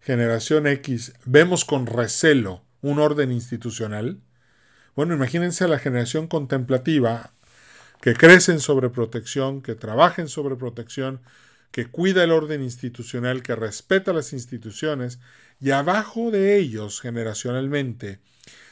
generación 0.00 0.66
X, 0.66 1.12
vemos 1.24 1.64
con 1.64 1.86
recelo 1.86 2.64
un 2.82 2.98
orden 2.98 3.30
institucional, 3.30 4.18
bueno, 4.96 5.14
imagínense 5.14 5.62
a 5.62 5.68
la 5.68 5.78
generación 5.78 6.26
contemplativa 6.26 7.30
que 8.00 8.14
crece 8.14 8.58
sobre 8.58 8.90
protección, 8.90 9.62
que 9.62 9.76
trabaja 9.76 10.20
en 10.20 10.26
sobreprotección, 10.26 11.20
que 11.70 11.86
cuida 11.86 12.24
el 12.24 12.32
orden 12.32 12.62
institucional, 12.62 13.42
que 13.42 13.54
respeta 13.56 14.12
las 14.12 14.32
instituciones, 14.32 15.20
y 15.60 15.70
abajo 15.70 16.30
de 16.30 16.56
ellos, 16.56 17.00
generacionalmente, 17.00 18.20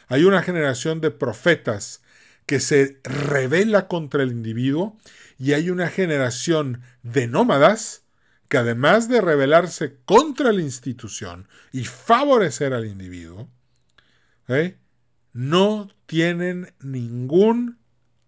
hay 0.09 0.25
una 0.25 0.42
generación 0.42 1.01
de 1.01 1.11
profetas 1.11 2.03
que 2.47 2.61
se 2.61 3.01
revela 3.05 3.88
contra 3.88 4.23
el 4.23 4.31
individuo 4.31 4.99
y 5.38 5.53
hay 5.53 5.71
una 5.71 5.88
generación 5.88 6.83
de 7.03 7.27
nómadas 7.27 8.03
que 8.49 8.59
además 8.59 9.09
de 9.09 9.21
rebelarse 9.21 9.97
contra 10.05 10.53
la 10.53 10.61
institución 10.61 11.49
y 11.73 11.85
favorecer 11.85 12.75
al 12.75 12.85
individuo, 12.85 13.49
¿eh? 14.49 14.77
no 15.33 15.88
tienen 16.05 16.75
ningún 16.81 17.79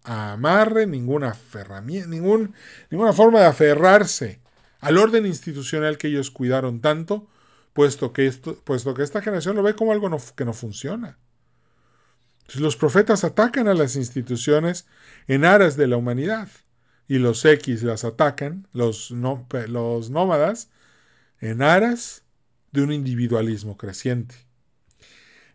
amarre, 0.03 0.87
ninguna 0.87 1.35
ningún, 2.07 2.55
ninguna 2.89 3.13
forma 3.13 3.41
de 3.41 3.45
aferrarse 3.45 4.39
al 4.79 4.97
orden 4.97 5.25
institucional 5.25 5.97
que 5.97 6.07
ellos 6.07 6.31
cuidaron 6.31 6.81
tanto 6.81 7.27
puesto 7.75 8.13
que, 8.13 8.25
esto, 8.25 8.55
puesto 8.63 8.93
que 8.93 9.03
esta 9.03 9.21
generación 9.21 9.57
lo 9.57 9.61
ve 9.61 9.75
como 9.75 9.91
algo 9.91 10.09
que 10.33 10.45
no 10.45 10.53
funciona. 10.53 11.17
los 12.55 12.77
profetas 12.77 13.25
atacan 13.25 13.67
a 13.67 13.73
las 13.73 13.97
instituciones 13.97 14.87
en 15.27 15.43
aras 15.43 15.75
de 15.75 15.87
la 15.87 15.97
humanidad 15.97 16.47
y 17.09 17.17
los 17.17 17.43
X 17.43 17.83
las 17.83 18.05
atacan, 18.05 18.65
los, 18.71 19.11
los 19.11 20.09
nómadas, 20.09 20.69
en 21.41 21.61
aras 21.61 22.23
de 22.71 22.81
un 22.81 22.93
individualismo 22.93 23.75
creciente. 23.75 24.35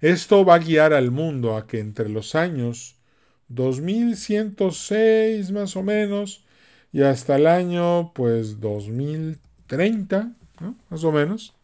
Esto 0.02 0.44
va 0.44 0.56
a 0.56 0.58
guiar 0.58 0.92
al 0.92 1.10
mundo 1.10 1.56
a 1.56 1.66
que 1.66 1.80
entre 1.80 2.10
los 2.10 2.34
años 2.34 2.96
2106 3.48 5.52
más 5.52 5.74
o 5.74 5.82
menos 5.82 6.44
y 6.92 7.00
hasta 7.00 7.36
el 7.36 7.46
año 7.46 8.12
pues 8.12 8.60
2030, 8.60 10.32
más 10.90 11.04
o 11.04 11.12
menos, 11.12 11.54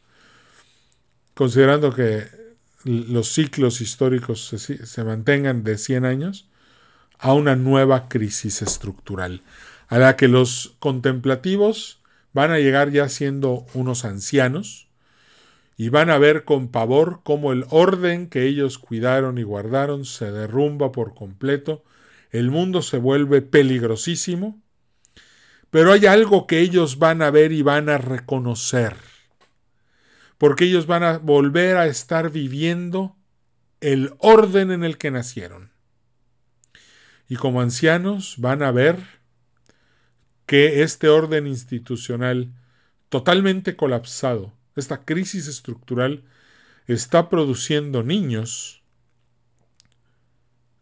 considerando 1.36 1.92
que 1.92 2.24
los 2.84 3.28
ciclos 3.28 3.82
históricos 3.82 4.54
se, 4.56 5.04
mantengan 5.04 5.64
de 5.64 5.76
100 5.76 6.06
años, 6.06 6.48
a 7.18 7.34
una 7.34 7.56
nueva 7.56 8.08
crisis 8.08 8.62
estructural, 8.62 9.42
a 9.88 9.98
la 9.98 10.16
que 10.16 10.28
los 10.28 10.76
contemplativos 10.78 12.00
van 12.32 12.52
a 12.52 12.58
llegar 12.58 12.90
ya 12.90 13.10
siendo 13.10 13.66
unos 13.74 14.06
ancianos 14.06 14.88
y 15.76 15.90
van 15.90 16.08
a 16.08 16.16
ver 16.16 16.44
con 16.44 16.68
pavor 16.68 17.20
cómo 17.22 17.52
el 17.52 17.66
orden 17.68 18.28
que 18.30 18.46
ellos 18.46 18.78
cuidaron 18.78 19.36
y 19.36 19.42
guardaron 19.42 20.06
se 20.06 20.32
derrumba 20.32 20.90
por 20.90 21.14
completo, 21.14 21.84
el 22.30 22.50
mundo 22.50 22.80
se 22.80 22.96
vuelve 22.96 23.42
peligrosísimo, 23.42 24.58
pero 25.70 25.92
hay 25.92 26.06
algo 26.06 26.46
que 26.46 26.60
ellos 26.60 26.98
van 26.98 27.20
a 27.20 27.30
ver 27.30 27.52
y 27.52 27.60
van 27.60 27.90
a 27.90 27.98
reconocer 27.98 29.15
porque 30.38 30.64
ellos 30.64 30.86
van 30.86 31.02
a 31.02 31.18
volver 31.18 31.76
a 31.76 31.86
estar 31.86 32.30
viviendo 32.30 33.16
el 33.80 34.14
orden 34.18 34.70
en 34.70 34.84
el 34.84 34.98
que 34.98 35.10
nacieron. 35.10 35.72
Y 37.28 37.36
como 37.36 37.60
ancianos 37.60 38.36
van 38.38 38.62
a 38.62 38.70
ver 38.70 38.98
que 40.46 40.82
este 40.82 41.08
orden 41.08 41.46
institucional 41.46 42.52
totalmente 43.08 43.76
colapsado, 43.76 44.52
esta 44.76 45.04
crisis 45.04 45.48
estructural, 45.48 46.24
está 46.86 47.28
produciendo 47.28 48.02
niños 48.02 48.82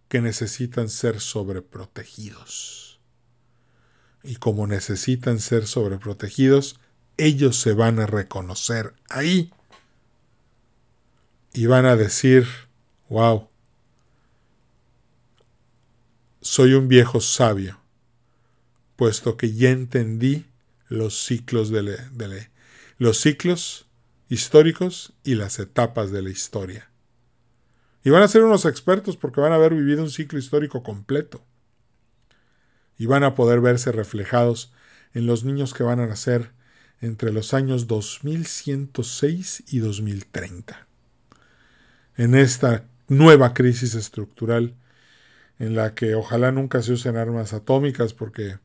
que 0.08 0.20
necesitan 0.20 0.88
ser 0.88 1.20
sobreprotegidos. 1.20 3.00
Y 4.22 4.36
como 4.36 4.66
necesitan 4.66 5.38
ser 5.38 5.66
sobreprotegidos, 5.66 6.78
ellos 7.16 7.56
se 7.56 7.72
van 7.72 8.00
a 8.00 8.06
reconocer 8.06 8.94
ahí 9.08 9.52
y 11.52 11.66
van 11.66 11.86
a 11.86 11.96
decir, 11.96 12.46
wow, 13.08 13.48
soy 16.40 16.74
un 16.74 16.88
viejo 16.88 17.20
sabio, 17.20 17.80
puesto 18.96 19.36
que 19.36 19.52
ya 19.54 19.70
entendí 19.70 20.46
los 20.88 21.24
ciclos 21.24 21.70
de, 21.70 22.48
los 22.98 23.18
ciclos 23.18 23.86
históricos 24.28 25.12
y 25.22 25.36
las 25.36 25.58
etapas 25.58 26.10
de 26.10 26.22
la 26.22 26.30
historia. 26.30 26.90
Y 28.02 28.10
van 28.10 28.22
a 28.22 28.28
ser 28.28 28.42
unos 28.42 28.66
expertos 28.66 29.16
porque 29.16 29.40
van 29.40 29.52
a 29.52 29.54
haber 29.54 29.74
vivido 29.74 30.02
un 30.02 30.10
ciclo 30.10 30.38
histórico 30.38 30.82
completo. 30.82 31.42
Y 32.98 33.06
van 33.06 33.24
a 33.24 33.34
poder 33.34 33.60
verse 33.60 33.92
reflejados 33.92 34.72
en 35.14 35.26
los 35.26 35.44
niños 35.44 35.72
que 35.72 35.84
van 35.84 36.00
a 36.00 36.06
nacer 36.06 36.52
entre 37.04 37.32
los 37.32 37.52
años 37.52 37.86
2106 37.86 39.64
y 39.68 39.78
2030. 39.78 40.86
En 42.16 42.34
esta 42.34 42.84
nueva 43.08 43.52
crisis 43.52 43.94
estructural 43.94 44.74
en 45.58 45.74
la 45.74 45.94
que 45.94 46.14
ojalá 46.14 46.50
nunca 46.50 46.82
se 46.82 46.92
usen 46.92 47.16
armas 47.16 47.52
atómicas 47.52 48.14
porque 48.14 48.58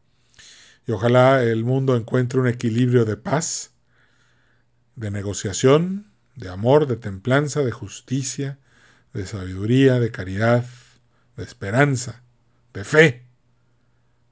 y 0.87 0.91
ojalá 0.91 1.43
el 1.43 1.65
mundo 1.65 1.95
encuentre 1.95 2.39
un 2.39 2.47
equilibrio 2.47 3.05
de 3.05 3.15
paz, 3.15 3.73
de 4.95 5.11
negociación, 5.11 6.07
de 6.35 6.49
amor, 6.49 6.87
de 6.87 6.95
templanza, 6.95 7.61
de 7.61 7.71
justicia, 7.71 8.57
de 9.13 9.27
sabiduría, 9.27 9.99
de 9.99 10.11
caridad, 10.11 10.65
de 11.37 11.43
esperanza, 11.43 12.23
de 12.73 12.83
fe, 12.83 13.23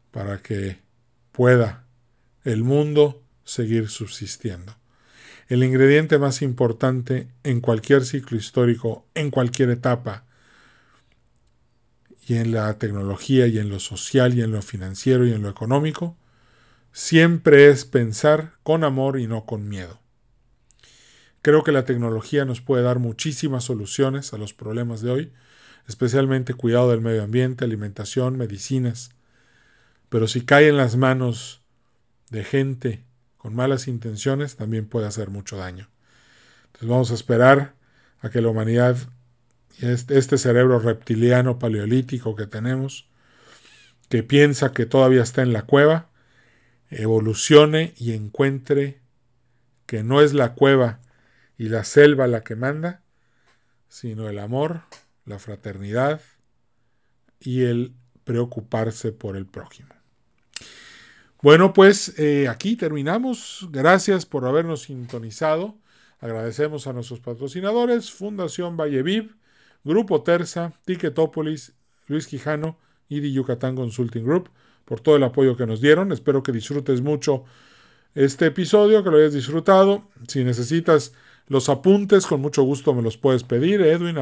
para 0.09 0.41
que 0.41 0.79
pueda 1.31 1.85
el 2.43 2.63
mundo 2.63 3.26
seguir 3.47 3.89
subsistiendo. 3.89 4.75
El 5.47 5.63
ingrediente 5.63 6.19
más 6.19 6.41
importante 6.41 7.29
en 7.43 7.61
cualquier 7.61 8.03
ciclo 8.05 8.37
histórico, 8.37 9.05
en 9.15 9.31
cualquier 9.31 9.69
etapa, 9.69 10.25
y 12.27 12.35
en 12.35 12.51
la 12.51 12.77
tecnología 12.77 13.47
y 13.47 13.57
en 13.57 13.69
lo 13.69 13.79
social 13.79 14.33
y 14.33 14.41
en 14.41 14.51
lo 14.51 14.61
financiero 14.61 15.25
y 15.25 15.31
en 15.31 15.41
lo 15.41 15.49
económico, 15.49 16.17
siempre 16.91 17.69
es 17.69 17.85
pensar 17.85 18.55
con 18.63 18.83
amor 18.83 19.17
y 19.17 19.27
no 19.27 19.45
con 19.45 19.69
miedo. 19.69 20.01
Creo 21.41 21.63
que 21.63 21.71
la 21.71 21.85
tecnología 21.85 22.43
nos 22.43 22.59
puede 22.59 22.83
dar 22.83 22.99
muchísimas 22.99 23.63
soluciones 23.63 24.33
a 24.33 24.37
los 24.37 24.53
problemas 24.53 25.01
de 25.01 25.11
hoy, 25.11 25.33
especialmente 25.87 26.53
cuidado 26.53 26.91
del 26.91 26.99
medio 26.99 27.23
ambiente, 27.23 27.63
alimentación, 27.63 28.37
medicinas. 28.37 29.11
Pero 30.09 30.27
si 30.27 30.41
cae 30.41 30.67
en 30.67 30.75
las 30.75 30.97
manos 30.97 31.61
de 32.29 32.43
gente 32.43 33.06
con 33.47 33.55
malas 33.55 33.87
intenciones 33.87 34.57
también 34.57 34.87
puede 34.87 35.07
hacer 35.07 35.29
mucho 35.29 35.55
daño. 35.55 35.89
Entonces 36.65 36.89
vamos 36.89 37.11
a 37.11 37.13
esperar 37.13 37.75
a 38.19 38.29
que 38.29 38.41
la 38.41 38.49
humanidad, 38.49 38.97
este, 39.79 40.17
este 40.17 40.37
cerebro 40.37 40.79
reptiliano 40.79 41.57
paleolítico 41.57 42.35
que 42.35 42.45
tenemos, 42.45 43.07
que 44.09 44.21
piensa 44.21 44.73
que 44.73 44.85
todavía 44.85 45.23
está 45.23 45.43
en 45.43 45.53
la 45.53 45.61
cueva, 45.61 46.09
evolucione 46.89 47.93
y 47.95 48.11
encuentre 48.11 48.99
que 49.85 50.03
no 50.03 50.19
es 50.19 50.33
la 50.33 50.53
cueva 50.53 50.99
y 51.57 51.69
la 51.69 51.85
selva 51.85 52.27
la 52.27 52.43
que 52.43 52.57
manda, 52.57 53.01
sino 53.87 54.27
el 54.27 54.39
amor, 54.39 54.81
la 55.23 55.39
fraternidad 55.39 56.19
y 57.39 57.63
el 57.63 57.93
preocuparse 58.25 59.13
por 59.13 59.37
el 59.37 59.45
prójimo. 59.45 59.96
Bueno, 61.41 61.71
pues 61.73 62.17
eh, 62.17 62.47
aquí 62.47 62.75
terminamos. 62.75 63.67
Gracias 63.71 64.25
por 64.25 64.45
habernos 64.45 64.83
sintonizado. 64.83 65.75
Agradecemos 66.19 66.87
a 66.87 66.93
nuestros 66.93 67.19
patrocinadores, 67.19 68.11
Fundación 68.11 68.75
Valleviv, 68.75 69.35
Grupo 69.83 70.23
Terza, 70.23 70.73
Ticketopolis, 70.85 71.73
Luis 72.07 72.25
Quijano 72.25 72.79
y 73.07 73.21
The 73.21 73.31
Yucatán 73.31 73.75
Consulting 73.75 74.25
Group 74.25 74.49
por 74.83 74.99
todo 74.99 75.17
el 75.17 75.23
apoyo 75.23 75.55
que 75.55 75.67
nos 75.67 75.79
dieron. 75.79 76.11
Espero 76.11 76.41
que 76.41 76.51
disfrutes 76.51 77.01
mucho 77.01 77.43
este 78.15 78.47
episodio, 78.47 79.03
que 79.03 79.11
lo 79.11 79.17
hayas 79.17 79.33
disfrutado. 79.33 80.09
Si 80.27 80.43
necesitas 80.43 81.13
los 81.47 81.69
apuntes, 81.69 82.25
con 82.25 82.41
mucho 82.41 82.63
gusto 82.63 82.95
me 82.95 83.03
los 83.03 83.17
puedes 83.17 83.43
pedir, 83.43 83.81
edwin 83.81 84.17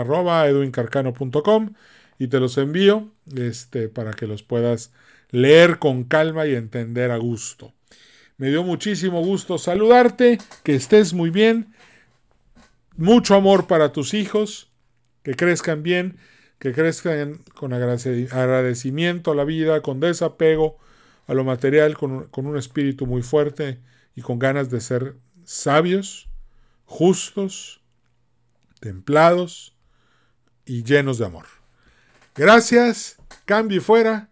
y 2.17 2.28
te 2.28 2.39
los 2.39 2.58
envío 2.58 3.12
este, 3.36 3.89
para 3.89 4.13
que 4.13 4.28
los 4.28 4.43
puedas 4.43 4.91
leer 5.36 5.80
con 5.80 6.06
calma 6.06 6.48
y 6.48 6.56
entender 6.56 7.12
a 7.12 7.17
gusto. 7.17 7.74
Me 8.38 8.50
dio 8.50 8.63
muchísimo 8.63 9.21
gusto 9.21 9.58
saludarte, 9.58 10.38
que 10.63 10.76
estés 10.76 11.13
muy 11.13 11.30
bien, 11.30 11.74
mucho 12.95 13.36
amor 13.36 13.67
para 13.67 13.91
tus 13.91 14.13
hijos, 14.13 14.71
que 15.24 15.36
crezcan 15.36 15.84
bien, 15.84 16.17
que 16.58 16.74
crezcan 16.74 17.41
con 17.54 17.74
agradecimiento 17.74 19.32
a 19.32 19.36
la 19.36 19.43
vida, 19.43 19.82
con 19.82 20.00
desapego 20.00 20.78
a 21.28 21.34
lo 21.34 21.43
material, 21.43 21.98
con, 21.98 22.30
un 22.34 22.58
espíritu 22.58 23.06
muy 23.06 23.21
fuerte 23.21 23.82
y 24.15 24.21
con 24.21 24.39
ganas 24.39 24.69
de 24.69 24.80
ser 24.80 25.15
sabios, 25.43 26.30
justos, 26.86 27.82
templados 28.80 29.76
y 30.65 30.84
llenos 30.84 31.17
de 31.17 31.26
amor. 31.26 31.46
Gracias, 32.36 33.17
cambio 33.46 33.77
y 33.77 33.81
fuera 33.81 34.29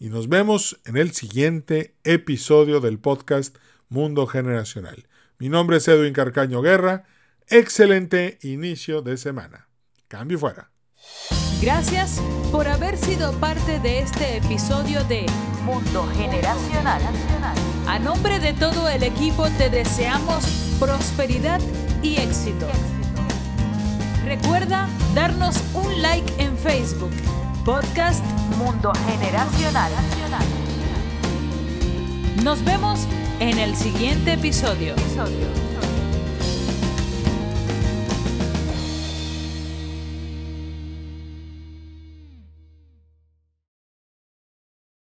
y 0.00 0.08
nos 0.08 0.28
vemos 0.28 0.80
en 0.86 0.96
el 0.96 1.12
siguiente 1.12 1.94
episodio 2.04 2.80
del 2.80 2.98
podcast 2.98 3.56
Mundo 3.90 4.26
Generacional. 4.26 5.06
Mi 5.38 5.50
nombre 5.50 5.76
es 5.76 5.86
Edwin 5.88 6.14
Carcaño 6.14 6.62
Guerra. 6.62 7.04
Excelente 7.48 8.38
inicio 8.42 9.02
de 9.02 9.18
semana. 9.18 9.68
Cambio 10.08 10.38
fuera. 10.38 10.70
Gracias 11.60 12.18
por 12.50 12.66
haber 12.66 12.96
sido 12.96 13.32
parte 13.40 13.78
de 13.80 13.98
este 13.98 14.38
episodio 14.38 15.04
de 15.04 15.26
Mundo 15.64 16.08
Generacional. 16.16 17.02
A 17.86 17.98
nombre 17.98 18.40
de 18.40 18.54
todo 18.54 18.88
el 18.88 19.02
equipo 19.02 19.48
te 19.58 19.68
deseamos 19.68 20.46
prosperidad 20.80 21.60
y 22.02 22.16
éxito. 22.16 22.66
Recuerda 24.24 24.88
darnos 25.14 25.62
un 25.74 26.00
like 26.00 26.32
en 26.42 26.56
Facebook 26.56 27.12
Podcast 27.64 28.24
Mundo 28.56 28.92
Generacional. 29.06 29.92
Nos 32.42 32.64
vemos 32.64 33.00
en 33.38 33.58
el 33.58 33.76
siguiente 33.76 34.32
episodio. 34.32 34.94